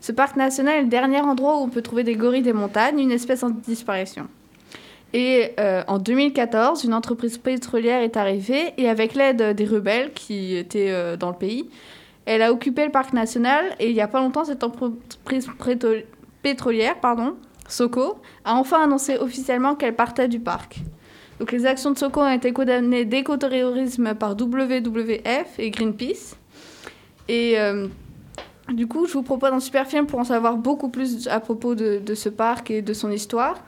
Ce 0.00 0.12
parc 0.12 0.36
national 0.36 0.76
est 0.76 0.82
le 0.84 0.88
dernier 0.88 1.20
endroit 1.20 1.58
où 1.58 1.64
on 1.64 1.68
peut 1.68 1.82
trouver 1.82 2.04
des 2.04 2.14
gorilles 2.14 2.40
des 2.40 2.54
montagnes, 2.54 3.00
une 3.00 3.10
espèce 3.10 3.42
en 3.42 3.50
disparition. 3.50 4.26
Et 5.12 5.52
euh, 5.60 5.82
en 5.88 5.98
2014, 5.98 6.84
une 6.84 6.94
entreprise 6.94 7.36
pétrolière 7.36 8.00
est 8.00 8.16
arrivée 8.16 8.72
et 8.78 8.88
avec 8.88 9.12
l'aide 9.12 9.54
des 9.54 9.66
rebelles 9.66 10.14
qui 10.14 10.56
étaient 10.56 10.90
euh, 10.90 11.18
dans 11.18 11.28
le 11.28 11.36
pays, 11.36 11.68
elle 12.24 12.40
a 12.40 12.50
occupé 12.50 12.86
le 12.86 12.90
parc 12.90 13.12
national 13.12 13.76
et 13.78 13.90
il 13.90 13.94
n'y 13.94 14.00
a 14.00 14.08
pas 14.08 14.20
longtemps, 14.20 14.46
cette 14.46 14.64
entreprise 14.64 15.50
pétrolière, 16.40 16.98
pardon, 16.98 17.36
Soko, 17.68 18.22
a 18.46 18.54
enfin 18.54 18.84
annoncé 18.84 19.18
officiellement 19.18 19.74
qu'elle 19.74 19.96
partait 19.96 20.28
du 20.28 20.40
parc. 20.40 20.80
Donc 21.38 21.52
les 21.52 21.66
actions 21.66 21.92
de 21.92 21.98
Soko 21.98 22.20
ont 22.20 22.32
été 22.32 22.52
condamnées 22.52 23.04
d'écoterrorisme 23.04 24.14
par 24.14 24.32
WWF 24.32 25.58
et 25.58 25.70
Greenpeace. 25.70 26.36
Et 27.28 27.58
euh, 27.58 27.86
du 28.72 28.86
coup, 28.86 29.06
je 29.06 29.12
vous 29.12 29.22
propose 29.22 29.52
un 29.52 29.60
super 29.60 29.86
film 29.86 30.06
pour 30.06 30.18
en 30.18 30.24
savoir 30.24 30.56
beaucoup 30.56 30.88
plus 30.88 31.28
à 31.28 31.40
propos 31.40 31.74
de, 31.74 32.14
ce 32.14 32.28
parc 32.28 32.70
et 32.70 32.82
de 32.82 32.92
son 32.92 33.10
histoire, 33.10 33.62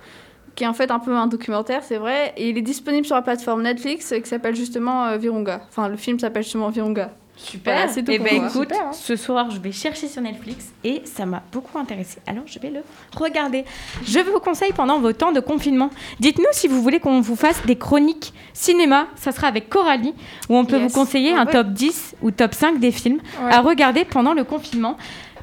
qui 0.57 0.65
est 0.65 0.67
en 0.67 0.75
fait 0.75 0.91
un 0.91 0.99
peu 0.99 1.15
un 1.15 1.27
documentaire, 1.27 1.85
c'est 1.85 1.99
vrai. 1.99 2.33
Et 2.37 2.51
il 2.51 2.59
est 2.59 2.63
disponible 2.63 3.07
sur 3.07 3.15
la 3.15 3.23
plateforme 3.23 3.63
Netflix 3.63 4.13
euh, 4.13 4.19
qui 4.19 4.29
s'appelle 4.29 4.57
justement 4.57 5.07
euh, 5.07 5.17
Virunga. 5.17 5.63
Enfin, 5.69 5.89
le 5.89 5.97
film 5.97 6.19
s'appelle 6.19 6.43
justement 6.43 6.71
Virunga. 6.71 7.13
Super. 7.43 7.75
Voilà, 7.75 7.89
c'est 7.93 8.03
tout 8.03 8.11
et 8.13 8.19
pour 8.19 8.27
ben 8.27 8.37
moi. 8.41 8.49
écoute, 8.49 8.69
Super, 8.73 8.87
hein. 8.89 8.93
ce 8.93 9.17
soir 9.17 9.51
je 9.51 9.59
vais 9.61 9.73
chercher 9.73 10.09
sur 10.09 10.21
Netflix 10.23 10.67
et 10.85 11.03
ça 11.05 11.25
m'a 11.27 11.43
beaucoup 11.53 11.79
intéressé. 11.79 12.19
Alors 12.27 12.45
je 12.47 12.59
vais 12.59 12.71
le 12.71 12.81
regarder. 13.17 13.65
Je 14.05 14.19
vous 14.21 14.39
conseille 14.41 14.73
pendant 14.73 14.99
vos 15.01 15.13
temps 15.13 15.33
de 15.33 15.41
confinement. 15.41 15.91
Dites-nous 16.21 16.45
si 16.53 16.69
vous 16.69 16.83
voulez 16.83 17.01
qu'on 17.01 17.21
vous 17.21 17.37
fasse 17.37 17.65
des 17.67 17.77
chroniques 17.77 18.33
cinéma. 18.53 19.07
Ça 19.17 19.33
sera 19.33 19.47
avec 19.49 19.69
Coralie 19.69 20.15
où 20.49 20.57
on 20.57 20.65
peut 20.65 20.79
Yes. 20.79 20.93
vous 20.93 20.99
conseiller 20.99 21.33
un 21.33 21.47
ouais. 21.47 21.53
top 21.53 21.69
10 21.69 22.17
ou 22.23 22.31
top 22.31 22.55
5 22.55 22.79
des 22.79 22.93
films 22.93 23.19
Ouais. 23.43 23.53
à 23.53 23.61
regarder 23.61 24.05
pendant 24.05 24.35
le 24.35 24.45
confinement. 24.45 24.97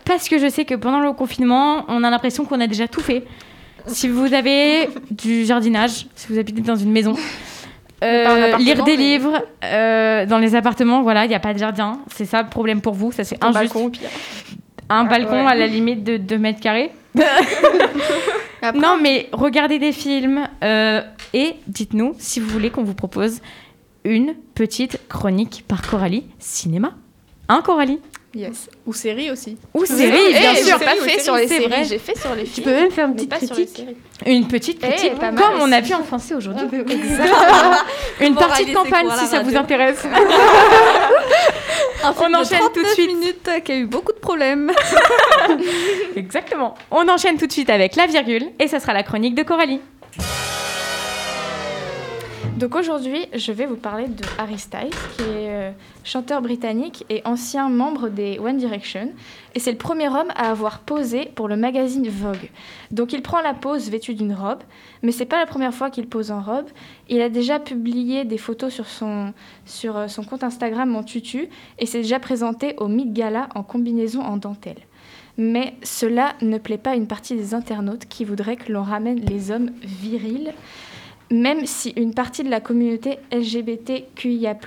Parce 0.06 0.30
que 0.30 0.38
je 0.40 0.48
sais 0.50 0.64
que 0.66 0.76
pendant 0.76 1.00
le 1.00 1.12
confinement, 1.14 1.84
on 1.90 2.04
a 2.04 2.10
l'impression 2.10 2.46
qu'on 2.46 2.62
a 2.62 2.68
déjà 2.68 2.88
tout 2.88 3.02
fait. 3.02 3.26
Si 3.88 4.08
vous 4.08 4.34
avez 4.34 4.88
du 5.12 5.46
jardinage, 5.46 6.08
si 6.16 6.28
vous 6.30 6.38
habitez 6.38 6.62
dans 6.62 6.76
une 6.76 6.92
maison, 6.92 7.16
euh, 8.04 8.58
lire 8.58 8.84
des 8.84 8.92
mais- 8.96 9.04
livres 9.04 9.44
euh, 9.64 10.26
dans 10.26 10.38
les 10.38 10.56
appartements, 10.56 11.02
voilà, 11.02 11.26
il 11.26 11.30
n'y 11.30 11.36
a 11.36 11.40
pas 11.40 11.54
de 11.54 11.60
jardin. 11.60 12.00
C'est 12.14 12.26
ça 12.26 12.42
le 12.44 12.50
problème 12.50 12.82
pour 12.82 12.94
vous, 12.94 13.12
ça 13.12 13.24
c'est 13.24 13.44
Un 13.44 13.48
injuste. 13.48 13.74
balcon, 13.74 13.86
au 13.86 13.90
pire. 13.90 14.10
Un 14.90 15.06
Ah, 15.06 15.10
balcon 15.10 15.46
ouais. 15.46 15.52
à 15.52 15.56
la 15.56 15.68
limite 15.68 16.04
de 16.04 16.18
2 16.18 16.38
mètres 16.38 16.60
carrés. 16.62 16.92
Après, 18.62 18.80
Non, 18.80 18.98
mais 19.02 19.30
regardez 19.34 19.80
des 19.80 19.92
films 19.92 20.48
euh, 20.64 21.02
et 21.34 21.56
dites-nous 21.68 22.16
si 22.18 22.40
vous 22.40 22.50
voulez 22.50 22.70
qu'on 22.70 22.84
vous 22.84 22.94
propose 22.96 23.42
une 24.04 24.34
petite 24.56 25.00
chronique 25.10 25.64
par 25.68 25.82
Coralie 25.82 26.26
cinéma. 26.40 26.94
Hein, 27.50 27.62
Coralie? 27.64 28.00
Yes. 28.38 28.70
Ou 28.86 28.94
série 28.94 29.32
aussi. 29.32 29.58
Ou 29.74 29.84
série, 29.86 30.12
bien 30.32 30.52
Eh, 30.56 30.64
sûr. 30.64 30.78
J'ai 30.78 30.86
pas 30.86 30.96
fait 30.96 31.20
sur 31.20 31.36
les 31.36 31.48
séries, 31.48 31.86
j'ai 31.86 31.98
fait 31.98 32.16
sur 32.16 32.36
les 32.36 32.44
Tu 32.44 32.50
films. 32.52 32.66
peux 32.66 32.72
même 32.74 32.92
faire 32.92 33.08
une 33.08 33.16
petite 33.16 33.36
critique. 33.52 33.86
Une 34.28 34.48
petite 34.48 34.80
Eh, 34.84 34.88
critique, 34.90 35.20
mal 35.20 35.34
comme 35.34 35.60
on 35.62 35.72
a 35.72 35.82
vu 35.82 35.94
en 35.96 36.04
français 36.04 36.36
aujourd'hui. 36.36 36.68
Ah. 36.72 37.84
Une 38.22 38.36
partie 38.36 38.66
de 38.66 38.74
campagne 38.76 39.08
si 39.18 39.26
ça 39.26 39.42
vous 39.42 39.56
intéresse. 39.56 40.06
Un 42.04 42.14
film 42.14 42.36
On 42.36 42.40
enchaîne 42.42 42.60
tout 42.60 42.80
de 42.84 42.86
39 42.86 42.94
suite. 42.94 43.08
minutes 43.08 43.48
euh, 43.48 43.60
qui 43.60 43.72
a 43.72 43.76
eu 43.76 43.86
beaucoup 43.88 44.14
de 44.14 44.20
problèmes. 44.20 44.72
Exactement. 46.16 46.76
On 46.92 47.08
enchaîne 47.10 47.38
tout 47.38 47.48
de 47.48 47.52
suite 47.52 47.72
avec 47.72 47.96
la 47.96 48.06
virgule 48.06 48.44
et 48.60 48.68
ça 48.68 48.80
sera 48.80 48.94
la 48.94 49.02
chronique 49.02 49.34
de 49.34 49.42
Coralie. 49.42 49.82
Donc 52.58 52.76
aujourd'hui, 52.76 53.28
je 53.34 53.52
vais 53.52 53.66
vous 53.66 53.76
parler 53.76 54.08
de 54.08 54.24
Harry 54.40 54.58
Styles, 54.58 54.90
qui 55.16 55.24
est 55.24 55.47
chanteur 56.08 56.42
britannique 56.42 57.06
et 57.10 57.22
ancien 57.26 57.70
membre 57.70 58.08
des 58.08 58.40
One 58.40 58.58
Direction. 58.58 59.12
Et 59.56 59.60
c'est 59.60 59.72
le 59.72 59.78
premier 59.78 60.08
homme 60.08 60.30
à 60.36 60.50
avoir 60.50 60.80
posé 60.80 61.26
pour 61.36 61.50
le 61.50 61.58
magazine 61.58 62.08
Vogue. 62.08 62.50
Donc 62.92 63.12
il 63.12 63.22
prend 63.22 63.42
la 63.42 63.54
pose 63.54 63.90
vêtu 63.90 64.16
d'une 64.16 64.34
robe, 64.34 64.64
mais 65.04 65.12
c'est 65.12 65.26
pas 65.26 65.38
la 65.38 65.46
première 65.46 65.74
fois 65.74 65.90
qu'il 65.90 66.08
pose 66.08 66.32
en 66.32 66.42
robe. 66.42 66.68
Il 67.10 67.22
a 67.22 67.30
déjà 67.30 67.60
publié 67.60 68.24
des 68.24 68.38
photos 68.38 68.74
sur 68.74 68.88
son, 68.88 69.34
euh, 69.86 70.08
compte 70.30 70.44
Instagram 70.44 70.96
en 70.96 71.04
tutu 71.04 71.50
et 71.78 71.86
s'est 71.86 72.02
déjà 72.02 72.20
présenté 72.20 72.76
au 72.78 72.88
Met 72.88 73.08
Gala 73.08 73.50
en 73.54 73.64
combinaison 73.64 74.22
en 74.22 74.38
dentelle. 74.38 74.80
Mais 75.38 75.76
cela 75.84 76.34
ne 76.42 76.58
plaît 76.58 76.78
pas 76.78 76.92
à 76.92 76.96
une 76.96 77.08
partie 77.08 77.36
des 77.36 77.54
internautes 77.54 78.06
qui 78.06 78.24
voudraient 78.24 78.56
que 78.56 78.72
l'on 78.72 78.82
ramène 78.82 79.20
les 79.20 79.52
hommes 79.52 79.72
virils 79.82 80.54
même 81.30 81.66
si 81.66 81.90
une 81.92 82.14
partie 82.14 82.44
de 82.44 82.50
la 82.50 82.62
communauté 82.62 83.20
LGBTQIA+, 83.32 84.58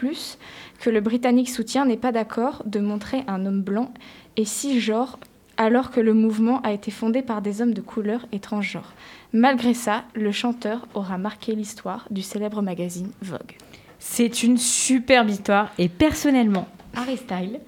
que 0.81 0.91
le 0.91 1.01
Britannique 1.01 1.51
soutient, 1.51 1.85
n'est 1.85 1.97
pas 1.97 2.11
d'accord 2.13 2.63
de 2.67 2.81
montrer 2.81 3.23
un 3.29 3.47
homme 3.47 3.63
blanc 3.63 3.93
et 4.37 4.45
cisgenre, 4.45 5.19
alors 5.57 5.91
que 5.91 6.01
le 6.01 6.15
mouvement 6.15 6.61
a 6.63 6.73
été 6.73 6.91
fondé 6.91 7.21
par 7.23 7.43
des 7.43 7.61
hommes 7.61 7.75
de 7.75 7.83
couleur 7.83 8.27
et 8.33 8.39
transgenres. 8.41 8.95
Malgré 9.35 9.75
ça, 9.75 10.05
le 10.15 10.33
chanteur 10.33 10.87
aura 10.95 11.19
marqué 11.19 11.55
l'histoire 11.55 12.07
du 12.11 12.23
célèbre 12.23 12.63
magazine 12.63 13.11
Vogue. 13.21 13.57
C'est 13.99 14.43
une 14.43 14.57
superbe 14.57 15.29
histoire 15.29 15.71
et 15.79 15.91
personnellement, 15.91 16.67
Harry 16.97 17.19
Styles, 17.19 17.61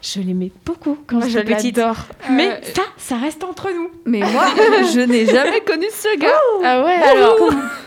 je 0.00 0.20
l'aimais 0.20 0.52
beaucoup 0.64 0.96
quand 1.06 1.16
Moi, 1.18 1.26
je 1.26 1.32
j'étais 1.38 1.54
petite. 1.56 1.76
l'adore. 1.76 1.96
Mais 2.30 2.48
Euh, 2.50 2.56
ça, 2.74 2.82
ça 2.96 3.16
reste 3.16 3.42
entre 3.44 3.68
nous. 3.70 3.90
Mais 4.06 4.20
moi, 4.20 4.46
je 4.94 5.00
n'ai 5.00 5.26
jamais 5.26 5.60
connu 5.60 5.86
ce 5.90 6.16
gars. 6.18 6.28
Ah 6.64 6.84
ouais, 6.84 6.94
Alors, 6.94 7.36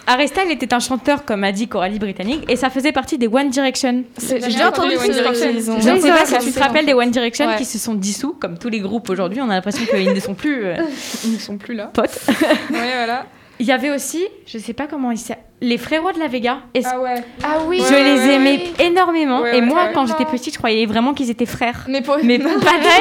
Harry 0.05 0.27
Styles 0.27 0.51
était 0.51 0.73
un 0.73 0.79
chanteur, 0.79 1.23
comme 1.23 1.43
a 1.45 1.51
dit 1.53 1.67
Coralie 1.69 1.97
Britannique, 1.97 2.43
et 2.49 2.57
ça 2.57 2.69
faisait 2.69 2.91
partie 2.91 3.17
des 3.17 3.27
One 3.27 3.49
Direction. 3.49 4.03
C'est- 4.17 4.49
J'ai 4.49 4.63
entendu 4.63 4.95
One 4.97 5.07
ce- 5.07 5.11
Direction, 5.13 5.47
ils 5.55 5.71
ont- 5.71 5.79
Je 5.79 5.89
ne 5.89 5.99
sais 5.99 6.09
pas 6.09 6.25
si 6.25 6.37
tu 6.45 6.51
te 6.51 6.59
rappelles 6.59 6.85
des 6.85 6.93
One 6.93 7.09
Direction 7.09 7.47
Ouais. 7.47 7.55
qui 7.55 7.63
se 7.65 7.77
sont 7.79 7.93
dissous, 7.93 8.35
comme 8.39 8.57
tous 8.57 8.67
les 8.69 8.79
groupes 8.81 9.09
aujourd'hui. 9.09 9.39
On 9.41 9.49
a 9.49 9.53
l'impression 9.53 9.85
qu'ils 9.85 10.11
ne 10.13 10.19
sont 10.19 10.33
plus 10.33 10.65
euh, 10.65 10.75
Ils 11.23 11.33
ne 11.33 11.39
sont 11.39 11.57
plus 11.57 11.73
là. 11.73 11.89
potes. 11.93 12.19
Ouais, 12.27 12.77
voilà. 12.97 13.25
Il 13.63 13.67
y 13.69 13.71
avait 13.71 13.91
aussi, 13.91 14.27
je 14.45 14.57
sais 14.57 14.73
pas 14.73 14.87
comment 14.87 15.09
ils 15.11 15.17
s'appellent, 15.17 15.41
les 15.61 15.77
frérots 15.77 16.11
de 16.11 16.19
la 16.19 16.27
Vega. 16.27 16.57
Ah 16.83 16.99
ouais. 16.99 17.23
Ah 17.41 17.59
oui 17.65 17.77
je 17.79 17.93
Ouais, 17.93 18.03
les 18.03 18.19
ouais, 18.27 18.33
aimais 18.33 18.63
énormément. 18.77 19.39
Ouais, 19.39 19.57
et 19.57 19.61
ouais, 19.61 19.65
moi, 19.65 19.85
ouais. 19.85 19.91
quand 19.93 20.05
j'étais 20.05 20.25
petite, 20.25 20.53
je 20.53 20.57
croyais 20.59 20.85
vraiment 20.85 21.13
qu'ils 21.13 21.29
étaient 21.29 21.45
frères. 21.45 21.85
Mais, 21.87 22.01
pour... 22.01 22.17
Mais 22.21 22.39
pareil. 22.39 22.51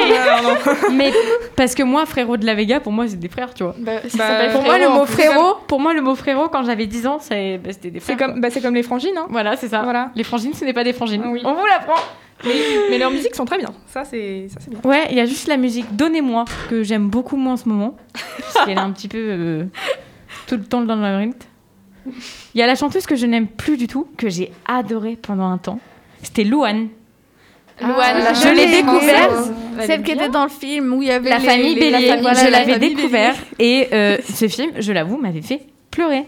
Non, 0.09 0.49
non, 0.49 0.49
non. 0.53 0.89
Mais 0.95 1.11
parce 1.57 1.75
que 1.75 1.83
moi, 1.83 2.05
frérot 2.05 2.37
de 2.37 2.45
la 2.45 2.55
Vega, 2.55 2.79
pour 2.79 2.93
moi, 2.93 3.09
c'est 3.09 3.19
des 3.19 3.27
frères, 3.27 3.53
tu 3.53 3.63
vois. 3.65 3.75
Bah, 3.77 3.99
ça 4.07 4.17
Bah, 4.17 4.27
s'appelle 4.29 4.51
Pour 4.53 4.61
moi, 4.63 4.77
le 4.77 4.83
frérot, 4.85 4.93
en 4.93 4.99
mot 4.99 5.05
plus. 5.05 5.13
frérot, 5.15 5.55
pour 5.67 5.79
moi, 5.81 5.93
le 5.93 6.01
mot 6.01 6.15
frérot, 6.15 6.47
quand 6.47 6.63
j'avais 6.63 6.85
10 6.87 7.07
ans, 7.07 7.17
c'est- 7.19 7.57
bah, 7.57 7.71
c'était 7.73 7.91
des 7.91 7.99
C'est 7.99 8.15
frères. 8.15 8.29
comme, 8.29 8.39
bah, 8.39 8.47
c'est 8.49 8.61
comme 8.61 8.75
les 8.75 8.83
frangines, 8.83 9.09
hein. 9.17 9.23
quoi. 9.23 9.31
Voilà, 9.31 9.57
c'est 9.57 9.67
ça. 9.67 9.81
Voilà. 9.81 10.11
Les 10.15 10.23
frangines, 10.23 10.53
ce 10.53 10.63
n'est 10.63 10.71
pas 10.71 10.85
des 10.85 10.93
frangines. 10.93 11.23
Oui. 11.25 11.41
On 11.43 11.55
vous 11.55 11.65
l'apprend. 11.65 12.01
Mais, 12.45 12.51
mais 12.89 12.97
leurs 12.97 13.11
musiques 13.11 13.35
sont 13.35 13.45
très 13.45 13.57
bien. 13.57 13.69
Ça, 13.87 14.03
c'est 14.03 14.47
ça, 14.49 14.57
c'est 14.59 14.69
bien. 14.69 14.79
Ouais, 14.83 15.07
il 15.11 15.15
y 15.15 15.21
a 15.21 15.25
juste 15.25 15.47
la 15.47 15.55
musique 15.55 15.95
Donnez-moi 15.95 16.43
que 16.69 16.83
j'aime 16.83 17.07
beaucoup 17.07 17.37
moins 17.37 17.53
en 17.53 17.57
ce 17.57 17.69
moment. 17.69 17.95
parce 18.53 18.65
qu'elle 18.65 18.77
est 18.77 18.81
un 18.81 18.91
petit 18.91 19.07
peu 19.07 19.17
euh, 19.17 19.63
tout 20.55 20.61
le 20.61 20.65
temps 20.67 20.81
dans 20.81 20.95
le 20.95 21.01
labyrinthe. 21.01 21.47
Il 22.53 22.59
y 22.59 22.61
a 22.61 22.67
la 22.67 22.75
chanteuse 22.75 23.05
que 23.05 23.15
je 23.15 23.25
n'aime 23.25 23.47
plus 23.47 23.77
du 23.77 23.87
tout, 23.87 24.07
que 24.17 24.29
j'ai 24.29 24.51
adorée 24.67 25.17
pendant 25.21 25.49
un 25.49 25.57
temps. 25.57 25.79
C'était 26.21 26.43
Louane. 26.43 26.89
Louane, 27.81 27.95
Ah, 27.99 28.19
la 28.19 28.33
je 28.33 28.49
l'ai 28.55 28.67
découverte. 28.67 29.31
Celle 29.85 30.03
qui 30.03 30.11
était 30.11 30.29
dans 30.29 30.43
le 30.43 30.49
film 30.49 30.93
où 30.93 31.01
il 31.01 31.07
y 31.07 31.11
avait 31.11 31.29
La 31.29 31.39
les- 31.39 31.45
famille 31.45 31.75
les- 31.75 31.89
la 31.89 31.97
Bélier. 31.97 32.07
famille- 32.09 32.21
voilà, 32.23 32.39
je 32.39 32.43
la 32.45 32.51
l'avais 32.59 32.73
famille 32.73 32.95
découvert. 32.95 33.35
Et 33.57 33.87
euh, 33.93 34.17
ce 34.31 34.47
film, 34.47 34.71
je 34.77 34.91
l'avoue, 34.93 35.17
m'avait 35.17 35.41
fait 35.41 35.61
pleurer. 35.89 36.25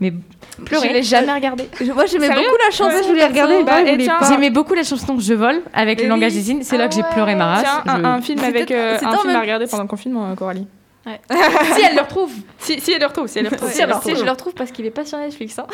Mais 0.00 0.12
Je 0.58 0.64
pleurer. 0.64 0.92
l'ai 0.92 1.02
jamais 1.02 1.32
regardé. 1.32 1.68
Moi, 1.94 2.04
j'aimais 2.06 2.28
beaucoup 2.28 2.56
la 2.62 2.70
chanson. 2.72 2.96
je 3.02 3.08
voulais 3.08 3.26
regarder, 3.26 3.62
Bah, 3.62 3.72
pas, 3.72 3.84
je 3.84 3.88
et 3.88 3.92
voulais 3.92 4.06
pas. 4.06 4.28
J'aimais 4.28 4.50
beaucoup 4.50 4.74
la 4.74 4.82
chanson 4.82 5.16
Je 5.18 5.32
vole 5.34 5.62
avec 5.72 6.02
le 6.02 6.08
langage 6.08 6.34
des 6.34 6.42
signes. 6.42 6.62
C'est 6.62 6.76
là 6.76 6.84
Ah 6.84 6.88
que 6.88 6.94
j'ai 6.96 7.02
ouais. 7.02 7.08
pleuré 7.12 7.36
ma 7.36 7.54
race. 7.54 7.62
Tiens, 7.62 7.94
un, 7.94 7.98
Je- 7.98 8.04
un 8.04 8.20
film 8.20 8.38
C'était- 8.40 8.56
avec 8.58 8.70
euh, 8.72 8.98
un 9.00 9.06
en 9.06 9.16
film 9.18 9.26
même- 9.28 9.36
à 9.36 9.40
regarder 9.40 9.66
pendant 9.68 9.84
le 9.84 9.88
confinement, 9.88 10.30
euh, 10.30 10.34
Si 11.74 11.82
elle 11.82 11.96
le 11.96 12.02
retrouve. 12.02 12.30
Si, 12.58 12.80
si 12.80 12.92
elle 12.92 13.00
le 13.00 13.06
retrouve, 13.06 13.26
si 13.26 13.38
elle 13.38 13.44
le 13.46 13.50
retrouve. 13.50 13.68
Si, 13.68 13.74
si 13.76 13.82
elle 13.82 13.88
le 13.88 13.94
si, 14.04 14.16
je 14.16 14.24
le 14.24 14.30
retrouve 14.30 14.54
parce 14.54 14.70
qu'il 14.70 14.86
est 14.86 14.90
pas 14.90 15.04
sur 15.04 15.18
Netflix. 15.18 15.58
Hein. 15.58 15.66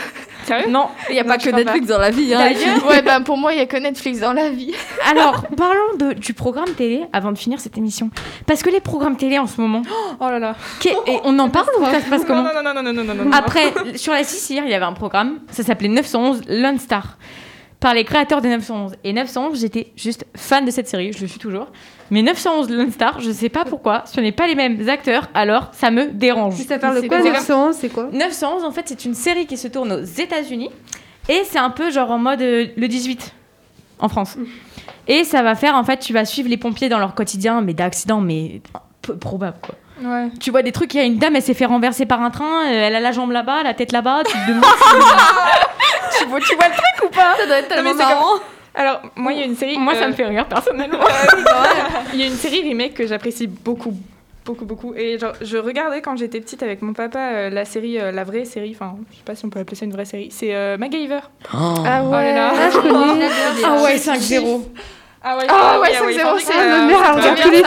Sérieux 0.45 0.69
Non. 0.71 0.87
Il 1.11 1.12
n'y 1.14 1.21
a 1.21 1.23
Non, 1.23 1.29
pas 1.29 1.38
que 1.38 1.51
Netflix 1.51 1.87
dans 1.87 1.99
la 1.99 2.11
vie. 2.11 2.33
Hein, 2.35 2.49
ouais, 2.88 3.03
bah 3.03 3.21
pour 3.21 3.37
moi, 3.37 3.53
il 3.53 3.59
y 3.59 3.61
a 3.61 3.67
que 3.67 3.77
Netflix 3.77 4.21
dans 4.21 4.33
la 4.33 4.49
vie. 4.51 4.75
Alors, 5.11 5.45
parlons 5.57 5.97
de- 5.99 6.14
du 6.14 6.33
programme 6.33 6.71
télé 6.75 7.05
avant 7.12 7.31
de 7.33 7.38
finir 7.38 7.61
cette 7.61 7.77
émission. 7.77 8.11
Parce 8.47 8.62
que 8.62 8.71
les 8.71 8.81
programmes 8.81 9.17
télé 9.17 9.38
en 9.38 9.47
ce 9.47 9.61
moment, 9.61 9.83
Oh 10.21 10.29
là 10.31 10.38
là. 10.38 10.57
et 10.85 11.19
on 11.25 11.38
en 11.38 11.51
parle 11.51 11.69
ou 11.79 11.85
ça 11.85 12.01
se 12.01 12.09
passe 12.09 12.21
Non, 12.23 12.27
comment 12.27 12.43
non, 12.43 12.62
non, 12.62 12.75
non, 12.75 12.83
non, 12.83 12.93
non, 13.05 13.14
non, 13.14 13.25
non. 13.25 13.33
Après, 13.33 13.73
sur 13.97 14.12
la 14.14 14.25
6 14.25 14.51
hier, 14.51 14.64
il 14.64 14.71
y 14.71 14.75
avait 14.75 14.85
un 14.87 14.93
programme, 14.95 15.41
ça 15.51 15.62
s'appelait 15.62 15.88
911 15.88 16.43
Lone 16.49 16.79
Star, 16.79 17.19
par 17.81 17.93
les 17.95 18.05
créateurs 18.05 18.41
de 18.41 18.49
911. 18.49 18.93
Et 19.05 19.12
911, 19.12 19.61
j'étais 19.61 19.93
juste 19.97 20.25
fan 20.35 20.64
de 20.64 20.71
cette 20.71 20.88
série, 20.88 21.12
je 21.12 21.21
le 21.21 21.27
suis 21.29 21.38
toujours. 21.38 21.67
Mais 22.11 22.23
911 22.23 22.71
Lone 22.71 22.90
Star, 22.90 23.21
je 23.21 23.31
sais 23.31 23.49
pas 23.49 23.64
pourquoi, 23.64 24.03
ce 24.07 24.21
n'est 24.21 24.33
pas 24.33 24.47
les 24.47 24.55
mêmes 24.55 24.88
acteurs, 24.88 25.29
alors 25.35 25.68
ça 25.73 25.90
me 25.90 26.07
dérange. 26.07 26.55
Si 26.55 26.64
ça 26.64 26.79
parle 26.79 27.03
de 27.03 27.09
quoi, 27.09 27.21
quoi 27.21 27.31
911, 27.31 27.77
c'est 27.79 27.88
quoi 27.90 28.09
911, 28.12 28.64
en 28.64 28.71
fait, 28.71 28.85
c'est 28.87 29.05
une 29.05 29.14
série 29.14 29.47
qui 29.47 29.57
se 29.57 29.68
tourne 29.68 29.92
aux 29.92 30.05
États-Unis 30.05 30.71
et 31.29 31.42
c'est 31.44 31.59
un 31.59 31.71
peu 31.71 31.90
genre 31.90 32.11
en 32.11 32.18
mode 32.18 32.40
euh, 32.40 32.66
le 32.77 32.88
18 32.88 33.35
en 33.99 34.09
France. 34.09 34.37
Et 35.07 35.25
ça 35.25 35.42
va 35.42 35.55
faire, 35.55 35.75
en 35.75 35.85
fait, 35.85 35.99
tu 35.99 36.12
vas 36.12 36.25
suivre 36.25 36.49
les 36.49 36.57
pompiers 36.57 36.88
dans 36.88 36.99
leur 36.99 37.14
quotidien, 37.14 37.61
mais 37.61 37.75
d'accidents, 37.75 38.21
mais 38.21 38.61
peu 39.03 39.16
probable 39.16 39.57
quoi. 39.62 39.75
Ouais. 40.01 40.29
Tu 40.38 40.51
vois 40.53 40.62
des 40.62 40.71
trucs, 40.73 40.94
il 40.94 40.99
y 40.99 41.01
a 41.01 41.05
une 41.05 41.18
dame, 41.18 41.35
elle 41.35 41.42
s'est 41.42 41.55
fait 41.55 41.64
renverser 41.66 42.07
par 42.07 42.23
un 42.23 42.31
train, 42.31 42.66
euh, 42.66 42.87
elle 42.87 42.94
a 42.94 43.01
la 43.01 43.11
jambe 43.12 43.33
là-bas, 43.33 43.62
la 43.64 43.75
tête 43.75 43.90
là-bas, 43.92 44.23
tu 44.25 44.33
te 44.33 44.49
demandes. 44.49 44.64
tu, 46.18 46.25
vois, 46.27 46.40
tu 46.40 46.55
vois 46.55 46.68
le 46.68 46.75
truc 46.75 47.05
ou 47.05 47.14
pas 47.14 47.35
Ça 47.37 47.47
doit 47.47 47.59
être 47.59 47.68
tellement 47.68 47.90
c'est 47.90 47.97
comme- 47.99 48.09
marrant. 48.09 48.35
Alors, 48.79 49.03
moi, 49.17 49.33
il 49.33 49.41
y 49.41 49.43
a 49.43 49.45
une 49.45 49.57
série. 49.57 49.77
Moi, 49.77 49.95
ça 49.97 50.05
euh, 50.05 50.09
me 50.09 50.12
fait 50.12 50.25
rire 50.25 50.47
personnellement. 50.47 51.01
Il 52.14 52.21
y 52.21 52.23
a 52.23 52.27
une 52.27 52.37
série 52.37 52.62
remake 52.62 52.95
que 52.95 53.07
j'apprécie 53.09 53.49
beaucoup, 53.49 53.93
beaucoup, 54.47 54.64
beaucoup. 54.64 54.95
Et 54.95 55.19
genre, 55.19 55.33
je 55.41 55.57
regardais 55.59 56.01
quand 56.01 56.17
j'étais 56.17 56.41
petite 56.41 56.62
avec 56.62 56.81
mon 56.81 56.93
papa 56.93 57.19
euh, 57.19 57.51
la 57.51 57.64
série, 57.64 57.99
euh, 57.99 58.12
la 58.12 58.23
vraie 58.23 58.45
série, 58.45 58.71
enfin, 58.75 58.95
je 59.11 59.17
sais 59.17 59.23
pas 59.25 59.35
si 59.35 59.45
on 59.45 59.51
peut 59.51 59.59
appeler 59.59 59.75
ça 59.77 59.85
une 59.85 59.93
vraie 59.93 60.05
série. 60.05 60.29
C'est 60.31 60.55
euh, 60.55 60.79
MacGyver. 60.79 61.19
Ah 61.53 62.03
Oh 62.07 62.12
là 62.12 62.33
là. 62.33 62.53
Ah, 62.55 62.71
je 62.73 62.79
connais. 62.79 63.29
Ah 63.64 63.83
ouais, 63.83 63.97
5-0. 63.97 64.62
Ah 65.25 65.37
ouais, 65.37 65.45
Ah 65.49 65.81
ouais, 65.81 65.88
ah 65.99 66.03
oui, 66.07 66.14
5-0, 66.14 66.21
enfin, 66.25 66.38
c'est- 66.38 66.57
ma 66.57 66.87
mère, 66.87 66.99
elle 67.05 67.21
regarde 67.21 67.41
tous 67.41 67.51
les. 67.51 67.62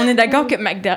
On 0.00 0.08
est 0.08 0.14
d'accord 0.14 0.46
que 0.46 0.54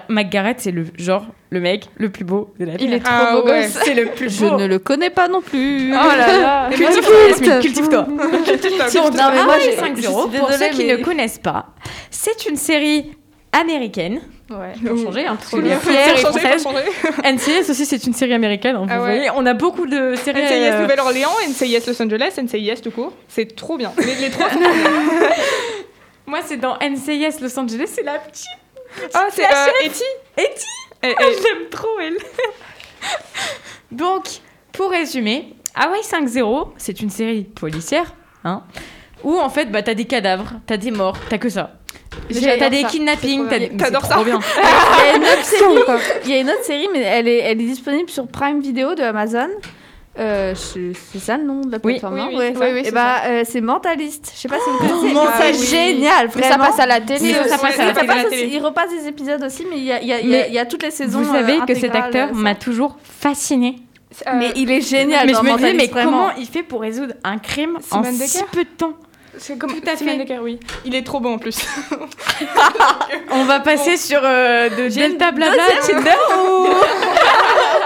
McGarrett, 0.10 0.60
c'est 0.60 0.72
le 0.72 0.86
genre, 0.98 1.26
le 1.50 1.60
mec 1.60 1.86
le 1.98 2.10
plus 2.10 2.24
beau 2.24 2.54
de 2.60 2.66
la 2.66 2.74
Il 2.74 2.78
Terre. 2.78 2.94
est 2.94 3.00
trop 3.00 3.12
Ah 3.14 3.32
beau 3.42 3.48
ouais. 3.48 3.62
gosse. 3.64 3.80
C'est 3.84 3.94
le 3.94 4.06
plus 4.06 4.30
Je 4.36 4.46
beau. 4.46 4.58
ne 4.58 4.68
le 4.68 4.80
connais 4.80 5.10
pas 5.10 5.28
non 5.28 5.42
plus. 5.42 5.92
Oh 5.94 6.18
là 6.18 6.38
là. 6.40 6.70
Cultive-toi, 6.72 7.16
Yasmine, 7.30 7.60
cultive-toi. 7.62 8.06
Non, 8.08 8.16
mais 8.18 8.26
Ah 9.40 9.44
moi, 9.44 9.56
ouais, 9.56 9.62
j'ai 9.64 9.76
5-0. 9.76 9.96
je 9.96 10.02
suis 10.02 10.08
Pour 10.12 10.30
désolée, 10.30 10.58
ceux 10.58 10.70
qui 10.78 10.86
mais- 10.86 10.98
ne 10.98 11.04
connaissent 11.04 11.40
pas, 11.40 11.68
c'est 12.10 12.46
une 12.48 12.56
série 12.58 13.12
américaine. 13.52 14.22
Ouais. 14.50 14.74
Pour 14.86 14.98
changer, 14.98 15.26
hein, 15.26 15.38
parce 15.38 15.50
que 15.50 15.58
Faut 15.58 15.62
les. 15.62 17.32
NCIS 17.34 17.70
aussi, 17.72 17.86
c'est 17.86 18.06
une 18.06 18.14
série 18.14 18.34
américaine. 18.34 18.76
hein, 18.76 18.82
vous 18.84 18.90
Ah 18.90 19.02
ouais. 19.02 19.16
voyez. 19.16 19.30
On 19.36 19.46
a 19.46 19.54
beaucoup 19.54 19.86
de 19.88 20.14
séries. 20.16 20.42
NCIS 20.42 20.52
euh, 20.74 20.82
Nouvelle-Orléans, 20.82 21.30
NCIS 21.48 21.88
Los 21.88 22.02
Angeles, 22.02 22.34
NCIS 22.38 22.82
tout 22.82 22.92
court. 22.92 23.14
C'est 23.30 23.56
trop 23.56 23.78
bien. 23.78 23.94
Les, 23.98 24.16
les 24.16 24.30
trois 24.30 24.50
sont 24.52 24.60
trop 24.60 24.68
bien. 24.70 25.30
Moi, 26.28 26.40
c'est 26.46 26.58
dans 26.58 26.76
NCIS 26.82 27.40
Los 27.42 27.58
Angeles, 27.58 27.88
c'est 27.88 28.04
la 28.04 28.20
petite 28.20 28.46
Ah, 29.14 29.28
c'est 29.32 29.46
euh, 29.46 29.86
Etty 29.86 30.04
Etty. 30.38 30.66
Eh, 31.04 31.16
Ah, 31.18 31.24
eh, 31.28 31.34
je 31.38 31.44
l'aime 31.44 31.70
trop, 31.70 32.00
elle. 32.00 32.18
Donc, 33.92 34.26
pour 34.72 34.92
résumer, 34.92 35.56
Hawaii 35.76 36.02
5-0, 36.02 36.70
c'est 36.78 37.02
une 37.02 37.10
série 37.10 37.44
policière, 37.44 38.14
hein, 38.44 38.64
où 39.24 39.38
en 39.40 39.50
fait, 39.50 39.66
bah, 39.66 39.82
t'as 39.82 39.94
des 39.94 40.06
cadavres, 40.06 40.54
t'as 40.68 40.78
des 40.78 40.92
morts, 40.92 41.18
t'as 41.30 41.38
que 41.38 41.50
ça. 41.50 41.74
T'as 42.30 42.70
des 42.70 42.82
ça. 42.84 42.88
kidnappings, 42.90 43.48
t'as 43.50 43.60
des... 43.60 43.70
T'adores 43.78 44.06
ça 44.06 44.24
bien. 44.24 44.40
Il 45.04 45.10
y 45.10 45.12
a 45.12 45.16
une 45.16 45.24
autre 45.24 45.44
série, 45.46 46.00
il 46.26 46.30
y 46.30 46.34
a 46.34 46.40
une 46.40 46.50
autre 46.50 46.64
série 46.64 46.88
mais 46.94 47.02
elle 47.02 47.28
est, 47.28 47.40
elle 47.40 47.62
est 47.62 47.66
disponible 47.66 48.10
sur 48.10 48.28
Prime 48.28 48.62
Video 48.62 48.96
de 48.96 49.02
Amazon. 49.04 49.50
Euh, 50.20 50.54
c'est 50.56 51.20
ça 51.20 51.38
le 51.38 51.46
nom 51.46 51.62
de 51.62 51.72
la 51.72 51.80
plateforme, 51.80 52.16
Oui, 52.16 52.22
oui, 52.32 52.36
Ouais. 52.36 52.52
c'est 52.54 52.60
ça. 52.60 52.66
Oui, 52.66 52.72
oui, 52.74 52.80
Et 52.82 52.84
c'est 52.86 52.92
bah, 52.92 53.16
euh, 53.28 53.44
c'est 53.46 53.62
Mentaliste. 53.62 54.32
Je 54.36 54.40
sais 54.42 54.48
pas 54.50 54.58
si 54.58 54.70
vous 54.70 54.78
connaissez. 54.80 55.14
Mentaliste. 55.14 55.64
c'est 55.64 55.78
Ah 55.78 55.78
génial, 55.88 56.30
Mais 56.36 56.42
ça 56.44 56.48
vraiment. 56.50 56.66
passe 56.66 56.80
à 56.80 56.86
la 56.86 57.00
télé. 57.00 57.20
Mais 57.42 57.48
ça 57.48 57.58
passe 57.58 57.80
à 57.80 57.86
la 57.86 57.94
télé. 57.94 58.08
passe 58.08 58.26
aussi- 58.26 58.50
il 58.52 58.60
repasse 58.60 58.90
des 58.90 59.08
épisodes 59.08 59.42
aussi, 59.44 59.66
mais 59.70 59.78
il 59.78 59.84
y 59.86 59.92
a, 59.94 60.02
il 60.02 60.08
y 60.08 60.14
a- 60.14 60.20
il 60.20 60.30
y 60.30 60.36
a- 60.36 60.40
Mais 60.40 60.46
il 60.50 60.54
y 60.54 60.60
a 60.60 60.66
toutes 60.66 60.84
les 60.84 60.92
saisons. 60.92 61.22
Vous 61.22 61.32
savez 61.34 61.54
euh, 61.62 61.66
que 61.66 61.74
cet 61.76 61.86
intégrales, 61.96 62.04
acteur 62.08 62.30
euh, 62.30 62.34
m'a 62.34 62.56
toujours 62.56 62.98
fasciné. 63.04 63.78
Euh, 64.28 64.32
Mais 64.36 64.52
il 64.58 64.70
est 64.70 64.82
génial. 64.82 65.26
mais 65.28 65.34
je 65.34 65.40
me 65.42 65.56
disais, 65.56 65.74
mais 65.74 65.88
vraiment. 65.88 66.12
comment 66.12 66.32
il 66.38 66.46
fait 66.46 66.64
pour 66.64 66.82
résoudre 66.82 67.14
un 67.24 67.38
crime 67.38 67.78
en 67.92 68.04
si 68.04 68.44
peu 68.52 68.66
de 68.66 68.70
temps 68.70 68.94
C'est 69.38 69.58
comme 69.58 69.72
Tout 69.72 69.90
à 69.90 69.96
fait. 69.96 70.18
Decker, 70.18 70.40
oui. 70.44 70.60
Il 70.84 70.94
est 70.94 71.04
trop 71.04 71.22
bon 71.22 71.36
en 71.36 71.38
plus. 71.38 71.66
On 73.32 73.46
va 73.46 73.62
passer 73.62 73.96
sur 73.96 74.20
euh, 74.22 74.68
de 74.70 74.90
Delta 74.94 75.32
Blabla 75.32 75.64
Tinder 75.82 76.12
ou- 76.38 76.68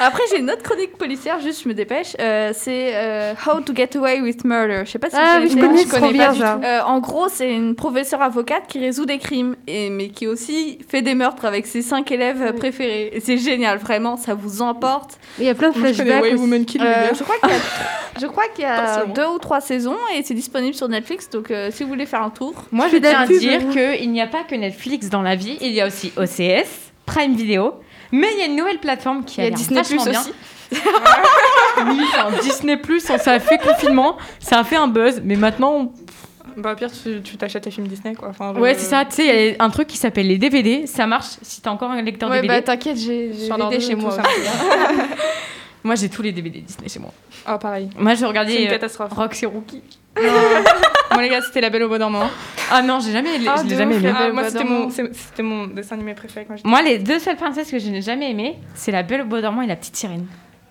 Après, 0.00 0.22
j'ai 0.30 0.38
une 0.40 0.50
autre 0.50 0.62
chronique 0.62 0.96
policière, 0.96 1.40
juste 1.40 1.62
je 1.64 1.68
me 1.68 1.74
dépêche. 1.74 2.16
Euh, 2.20 2.52
c'est 2.54 2.92
euh, 2.94 3.34
How 3.46 3.60
to 3.60 3.74
Get 3.74 3.96
Away 3.96 4.20
with 4.20 4.44
Murder. 4.44 4.82
Je 4.84 4.90
sais 4.92 4.98
pas 4.98 5.10
si 5.10 5.16
Ah 5.18 5.38
vous 5.38 5.44
oui, 5.46 5.50
je 5.50 5.56
connaissez. 5.56 5.86
connais, 5.88 6.00
je 6.00 6.06
connais 6.12 6.18
pas 6.18 6.32
bien 6.32 6.56
du. 6.58 6.64
Euh, 6.64 6.82
en 6.84 6.98
gros, 7.00 7.28
c'est 7.28 7.52
une 7.52 7.74
professeure 7.74 8.22
avocate 8.22 8.66
qui 8.68 8.78
résout 8.80 9.06
des 9.06 9.18
crimes, 9.18 9.56
et, 9.66 9.90
mais 9.90 10.08
qui 10.08 10.26
aussi 10.26 10.78
fait 10.88 11.02
des 11.02 11.14
meurtres 11.14 11.44
avec 11.44 11.66
ses 11.66 11.82
cinq 11.82 12.10
élèves 12.12 12.54
préférés. 12.54 13.10
Et 13.12 13.20
c'est 13.20 13.38
génial, 13.38 13.78
vraiment, 13.78 14.16
ça 14.16 14.34
vous 14.34 14.62
emporte. 14.62 15.18
Il 15.38 15.44
y 15.44 15.48
a 15.48 15.54
plein 15.54 15.70
de 15.70 15.76
flashbacks. 15.76 16.24
Euh, 16.24 17.08
je 17.14 17.22
crois 17.22 17.36
qu'il 17.40 17.50
y 17.50 17.52
a, 17.52 17.56
je 18.20 18.26
crois 18.26 18.44
qu'il 18.54 18.64
y 18.64 18.66
a 18.66 19.06
deux 19.06 19.26
ou 19.26 19.38
trois 19.38 19.60
saisons, 19.60 19.96
et 20.16 20.22
c'est 20.22 20.34
disponible 20.34 20.74
sur 20.74 20.88
Netflix, 20.88 21.30
donc 21.30 21.50
euh, 21.50 21.70
si 21.70 21.82
vous 21.82 21.88
voulez 21.88 22.06
faire 22.06 22.22
un 22.22 22.30
tour. 22.30 22.54
Moi, 22.72 22.86
Je 22.88 22.96
je 22.96 23.00
tiens 23.00 23.20
à 23.20 23.26
dire 23.26 23.60
qu'il 23.70 24.10
n'y 24.12 24.20
a 24.20 24.26
pas 24.26 24.42
que 24.42 24.54
Netflix 24.54 25.08
dans 25.08 25.22
la 25.22 25.34
vie, 25.36 25.56
il 25.60 25.72
y 25.72 25.80
a 25.80 25.86
aussi 25.86 26.12
OCS, 26.16 26.68
Prime 27.06 27.34
Video, 27.34 27.74
mais 28.14 28.28
il 28.34 28.38
y 28.40 28.42
a 28.42 28.46
une 28.46 28.56
nouvelle 28.56 28.78
plateforme 28.78 29.24
qui 29.24 29.40
Il 29.40 29.44
y 29.44 29.44
a 29.44 29.46
a 29.46 29.50
l'air 29.50 29.58
Disney 29.58 29.82
Plus 29.82 30.04
bien. 30.10 30.20
aussi. 30.20 30.32
Oui, 31.86 32.00
enfin, 32.08 32.28
Disney 32.42 32.76
Plus, 32.76 33.00
ça 33.00 33.14
a 33.14 33.38
fait 33.40 33.58
confinement, 33.58 34.16
ça 34.40 34.58
a 34.60 34.64
fait 34.64 34.76
un 34.76 34.88
buzz, 34.88 35.20
mais 35.24 35.36
maintenant, 35.36 35.92
Bah, 36.56 36.74
pire, 36.76 36.90
tu 37.22 37.36
t'achètes 37.36 37.64
tes 37.64 37.70
films 37.70 37.88
Disney, 37.88 38.14
quoi. 38.14 38.28
Enfin, 38.28 38.54
ouais, 38.54 38.74
c'est 38.74 38.86
ça. 38.86 39.04
Tu 39.04 39.16
sais, 39.16 39.24
il 39.50 39.56
y 39.56 39.56
a 39.58 39.64
un 39.64 39.70
truc 39.70 39.88
qui 39.88 39.96
s'appelle 39.96 40.28
les 40.28 40.38
DVD, 40.38 40.86
ça 40.86 41.06
marche 41.06 41.26
si 41.42 41.60
t'as 41.60 41.70
encore 41.70 41.90
un 41.90 42.00
lecteur 42.02 42.30
Ouais, 42.30 42.36
DVD. 42.42 42.54
bah 42.60 42.62
t'inquiète, 42.62 42.96
j'ai 42.96 43.30
l'ordi 43.48 43.80
chez 43.80 43.94
moi. 43.96 44.16
hein. 44.18 44.22
Moi, 45.84 45.96
j'ai 45.96 46.08
tous 46.08 46.22
les 46.22 46.32
DVD 46.32 46.60
Disney 46.60 46.88
chez 46.88 46.98
moi. 46.98 47.12
Ah, 47.46 47.58
pareil. 47.58 47.90
Moi, 47.98 48.14
j'ai 48.14 48.24
C'est 48.26 48.62
une 48.62 48.68
euh, 48.68 48.70
catastrophe. 48.70 49.12
Roxy 49.12 49.46
Rookie. 49.46 49.82
Moi, 51.12 51.22
les 51.22 51.28
gars, 51.28 51.40
c'était 51.42 51.60
La 51.60 51.70
Belle 51.70 51.82
au 51.84 51.88
Bois 51.88 51.98
dormant. 51.98 52.28
Ah 52.70 52.82
non, 52.82 52.98
j'ai 53.00 53.12
jamais, 53.12 53.30
Ah, 53.46 53.56
je 53.62 53.68
l'ai 53.68 53.76
jamais 53.76 53.96
aimé. 53.96 54.12
Ah, 54.16 54.32
moi, 54.32 54.44
c'était 54.44 54.64
mon, 54.64 54.90
c'est- 54.90 55.14
c'était 55.14 55.42
mon 55.42 55.66
dessin 55.66 55.94
animé 55.96 56.14
préféré 56.14 56.46
quand. 56.48 56.56
Moi, 56.64 56.82
les 56.82 56.98
deux 56.98 57.18
seules 57.18 57.36
princesses 57.36 57.70
que 57.70 57.78
je 57.78 57.88
n'ai 57.88 58.02
jamais 58.02 58.30
aimées, 58.30 58.56
c'est 58.74 58.90
la 58.92 59.02
Belle 59.02 59.22
au 59.22 59.24
Bois 59.26 59.40
dormant 59.40 59.62
et 59.62 59.66
la 59.66 59.76
petite 59.76 59.96
sirène. 59.96 60.26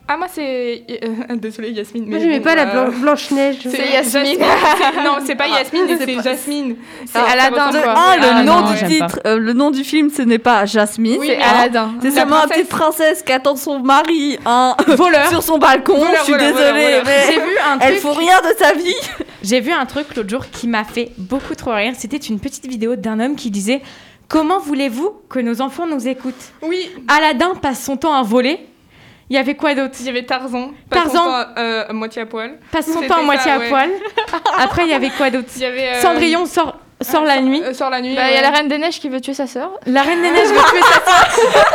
Ah, 0.06 0.18
moi, 0.18 0.28
c'est. 0.30 0.84
euh, 1.04 1.36
désolée, 1.38 1.72
Yasmine. 1.72 2.04
Moi, 2.06 2.18
mais 2.18 2.20
j'aimais 2.24 2.40
bon, 2.40 2.44
pas 2.44 2.56
la 2.56 2.68
euh, 2.68 2.88
Blan- 2.90 3.00
Blanche-Neige. 3.00 3.58
C'est 3.64 3.90
Yasmine. 3.92 4.38
Non, 5.04 5.16
c'est 5.26 5.36
pas 5.36 5.46
Ah, 5.52 5.60
Yasmine, 5.60 5.84
c'est 5.88 5.98
c'est 6.06 6.16
pas- 6.16 6.22
Jasmine. 6.22 6.76
C'est 7.06 7.20
Ah, 7.20 7.32
Aladdin 7.32 7.70
de 7.72 7.78
quoi. 7.80 7.92
1, 7.94 8.18
le 8.18 8.24
Ah, 8.30 8.44
nom 8.44 8.62
non, 8.62 8.72
du 8.72 8.84
titre, 8.86 9.20
euh, 9.26 9.38
le 9.38 9.54
nom 9.54 9.72
du 9.72 9.84
film, 9.86 10.10
ce 10.10 10.22
n'est 10.22 10.40
pas 10.40 10.66
Jasmine, 10.66 11.18
Oui, 11.20 11.28
c'est 11.30 11.42
Aladdin. 11.42 11.94
C'est 12.02 12.12
seulement 12.12 12.36
une 12.36 12.48
princesse. 12.50 12.58
petite 12.58 12.70
princesse 12.70 13.24
qui 13.24 13.32
attend 13.32 13.56
son 13.56 13.80
mari 13.80 14.38
hein, 14.46 14.76
Voleur. 14.88 15.30
sur 15.30 15.42
son 15.42 15.58
balcon. 15.58 16.06
Je 16.20 16.24
suis 16.24 16.34
désolée, 16.34 16.52
voilà. 16.54 17.04
mais 17.06 17.24
J'ai 17.32 17.40
vu 17.40 17.58
un 17.66 17.80
elle 17.80 17.92
truc. 17.94 18.02
faut 18.02 18.14
rien 18.14 18.38
de 18.42 18.58
sa 18.60 18.74
vie. 18.74 18.96
J'ai 19.42 19.62
vu 19.62 19.72
un 19.72 19.86
truc 19.86 20.14
l'autre 20.18 20.30
jour 20.30 20.46
qui 20.52 20.68
m'a 20.68 20.84
fait 20.84 21.12
beaucoup 21.18 21.56
trop 21.56 21.72
rire. 21.72 21.94
C'était 21.98 22.18
une 22.18 22.40
petite 22.40 22.66
vidéo 22.68 22.96
d'un 22.98 23.20
homme 23.22 23.36
qui 23.36 23.52
disait 23.52 23.82
Comment 24.28 24.60
voulez-vous 24.60 25.12
que 25.30 25.40
nos 25.40 25.62
enfants 25.62 25.86
nous 25.88 26.08
écoutent? 26.08 26.52
Oui, 26.62 26.90
Aladdin 27.08 27.54
passe 27.62 27.84
son 27.84 27.96
temps 27.98 28.14
à 28.14 28.24
voler. 28.24 28.60
Il 29.34 29.36
y 29.38 29.40
avait 29.40 29.56
quoi 29.56 29.74
d'autre? 29.74 29.96
Il 30.00 30.06
y 30.06 30.10
avait 30.10 30.22
Tarzan. 30.28 30.74
Tarzan. 30.92 31.26
Pas 31.26 31.46
Tarzan. 31.46 31.54
euh, 31.58 31.86
à 31.90 31.94
moitié 31.94 32.22
à 32.22 32.28
poil. 32.28 32.60
Passe 32.72 32.86
son 32.86 32.94
C'était 33.02 33.08
temps 33.08 33.16
à 33.16 33.18
ça, 33.18 33.24
moitié 33.24 33.52
à 33.52 33.58
ouais. 33.58 33.70
poil. 33.70 33.90
Après, 34.60 34.84
il 34.84 34.90
y 34.90 34.94
avait 34.94 35.10
quoi 35.10 35.32
d'autre? 35.32 35.48
Euh, 35.60 36.02
Cendrillon 36.02 36.46
sort, 36.46 36.78
sort 37.04 37.24
la 37.24 37.36
sort- 37.36 37.44
nuit. 37.44 37.62
euh, 37.64 37.74
sort 37.74 37.90
la 37.90 38.02
nuit. 38.02 38.16
Bah, 38.16 38.30
il 38.30 38.34
y 38.36 38.38
a 38.38 38.42
la 38.42 38.50
Reine 38.52 38.68
des 38.68 38.78
Neiges 38.78 39.00
qui 39.00 39.10
veut 39.10 39.22
tuer 39.22 39.34
sa 39.34 39.48
sœur. 39.48 39.72
La 39.86 40.02
Reine 40.02 40.22
des 40.22 40.32
Neiges 40.32 40.48
veut 40.50 40.56
tuer 40.72 40.82
sa 40.82 41.14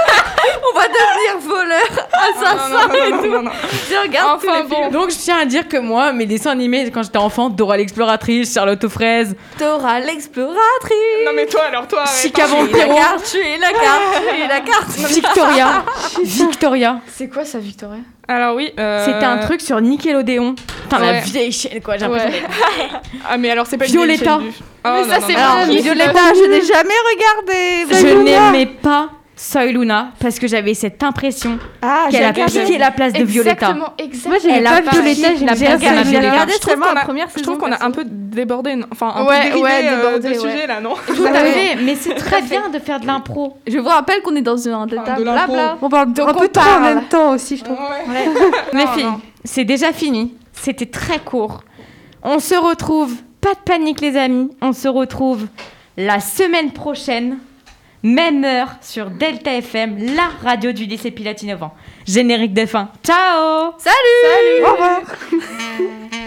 On 0.72 0.78
va 0.78 0.86
devenir 0.86 1.38
voleur, 1.48 2.08
assassin 2.12 2.68
Non, 2.70 2.88
non, 2.88 2.94
et 3.06 3.10
non, 3.10 3.18
tout. 3.22 3.26
non, 3.28 3.42
non. 3.42 3.50
Je 3.90 3.96
regarde 3.96 4.40
tous 4.40 4.48
Enfin, 4.48 4.62
les 4.62 4.68
bon. 4.68 4.76
films. 4.76 4.90
Donc, 4.90 5.10
je 5.10 5.16
tiens 5.16 5.38
à 5.38 5.44
dire 5.44 5.68
que 5.68 5.76
moi, 5.76 6.12
mes 6.12 6.26
dessins 6.26 6.50
animés, 6.52 6.90
quand 6.90 7.02
j'étais 7.02 7.18
enfant, 7.18 7.48
Dora 7.50 7.76
l'exploratrice, 7.76 8.54
Charlotte 8.54 8.82
aux 8.84 8.88
fraises, 8.88 9.36
Dora 9.58 10.00
l'exploratrice. 10.00 11.24
Non, 11.26 11.32
mais 11.34 11.46
toi, 11.46 11.62
alors, 11.68 11.86
toi. 11.86 12.04
Chica 12.06 12.44
arrête. 12.44 12.70
Tu 12.70 12.76
es 12.76 12.78
la 12.78 12.86
Vampiro, 12.86 12.96
carte, 12.96 13.24
tu 13.30 13.38
es 13.38 13.58
la 13.58 13.70
carte, 13.72 14.22
tu 14.30 14.40
es 14.40 14.46
la 14.48 14.60
carte. 14.60 14.88
Victoria. 15.10 15.84
Victoria. 16.24 17.00
C'est 17.08 17.28
quoi 17.28 17.44
ça, 17.44 17.58
Victoria? 17.58 18.00
Alors, 18.28 18.56
oui. 18.56 18.70
euh, 18.78 19.04
C'était 19.06 19.24
un 19.24 19.38
truc 19.38 19.60
sur 19.62 19.80
Nickelodeon. 19.80 20.54
Putain, 20.82 20.98
la 20.98 21.12
Ouais. 21.12 21.20
vieille 21.22 21.50
chaîne, 21.52 21.80
quoi. 21.82 21.94
J'ai 21.96 22.04
l'impression 22.06 22.28
Ouais. 22.28 22.40
d'être- 22.40 23.00
Ah, 23.28 23.38
mais 23.38 23.50
alors, 23.50 23.66
c'est 23.66 23.78
pas 23.78 23.86
une 23.86 23.92
Violetta. 23.92 24.36
vieille 24.38 24.52
chaîne 24.52 24.60
du- 24.60 24.68
Oh, 24.84 24.88
Mais 24.94 25.02
non, 25.02 25.08
ça, 25.08 25.16
c'est 25.26 25.82
Violetta, 25.82 26.20
je 26.34 26.48
n'ai 26.48 26.62
jamais 26.62 26.94
regardé. 27.10 28.08
Je 28.08 28.14
n'aimais 28.22 28.66
pas 28.66 29.08
Soy 29.40 29.72
Luna 29.72 30.10
parce 30.18 30.40
que 30.40 30.48
j'avais 30.48 30.74
cette 30.74 31.00
impression 31.04 31.60
Ah, 31.80 32.08
qu'elle 32.10 32.24
a 32.24 32.32
piqué 32.32 32.76
la 32.76 32.90
place 32.90 33.12
de 33.12 33.22
Violetta. 33.22 33.52
Exactement, 33.70 33.92
exactement. 33.96 34.34
Moi, 34.34 34.68
a 34.68 34.82
pas 34.82 34.90
Violetta. 34.90 35.28
J'ai 35.54 36.18
regardé 36.18 36.52
Je 36.54 36.58
trouve 36.58 36.70
seulement 36.72 36.86
qu'on 36.86 36.94
la 36.94 37.00
a- 37.00 37.04
première 37.04 37.28
Je 37.36 37.42
trouve 37.42 37.58
qu'on 37.58 37.70
a 37.72 37.84
un 37.84 37.90
peu 37.92 38.04
débordé, 38.04 38.76
enfin 38.90 39.12
un 39.14 39.24
Ouais, 39.26 39.36
peu 39.36 39.42
dérivé 39.48 39.62
ouais, 39.62 39.86
euh, 39.88 39.96
débordé, 39.96 40.28
de 40.28 40.28
ouais. 40.34 40.50
sujet 40.52 40.66
là, 40.66 40.80
non 40.80 40.94
Tout 41.06 41.24
à 41.24 41.44
fait, 41.44 41.76
mais 41.76 41.94
c'est 41.94 42.14
très 42.14 42.42
bien 42.42 42.68
de 42.68 42.78
faire 42.80 42.98
de 42.98 43.06
l'impro. 43.06 43.56
Je 43.66 43.78
vous 43.78 43.88
rappelle 43.88 44.22
qu'on 44.22 44.34
est 44.34 44.42
dans 44.42 44.68
un 44.68 44.86
l'impro. 44.86 45.22
blabla. 45.22 45.78
On 45.82 45.88
parle 45.88 46.08
un 46.08 46.34
peu 46.34 46.48
trop 46.48 46.62
en 46.76 46.80
même 46.80 47.04
temps 47.04 47.30
aussi, 47.32 47.56
je 47.58 47.64
trouve. 47.64 47.76
Non, 48.74 48.86
filles, 48.88 49.06
c'est 49.44 49.64
déjà 49.64 49.92
fini. 49.92 50.34
C'était 50.52 50.86
très 50.86 51.20
court. 51.20 51.62
On 52.24 52.40
se 52.40 52.54
retrouve, 52.56 53.14
pas 53.40 53.54
de 53.54 53.60
panique 53.64 54.00
les 54.00 54.16
amis, 54.16 54.50
on 54.60 54.72
se 54.72 54.88
retrouve 54.88 55.46
la 55.96 56.18
semaine 56.18 56.72
prochaine, 56.72 57.38
même 58.02 58.44
heure 58.44 58.76
sur 58.80 59.10
Delta 59.10 59.52
FM, 59.54 60.14
la 60.14 60.28
radio 60.42 60.72
du 60.72 60.84
lycée 60.84 61.10
Pilatinovant. 61.10 61.74
Générique 62.06 62.54
de 62.54 62.66
fin. 62.66 62.90
Ciao 63.04 63.72
Salut 63.78 64.64
Au 64.64 64.72
revoir 64.72 65.00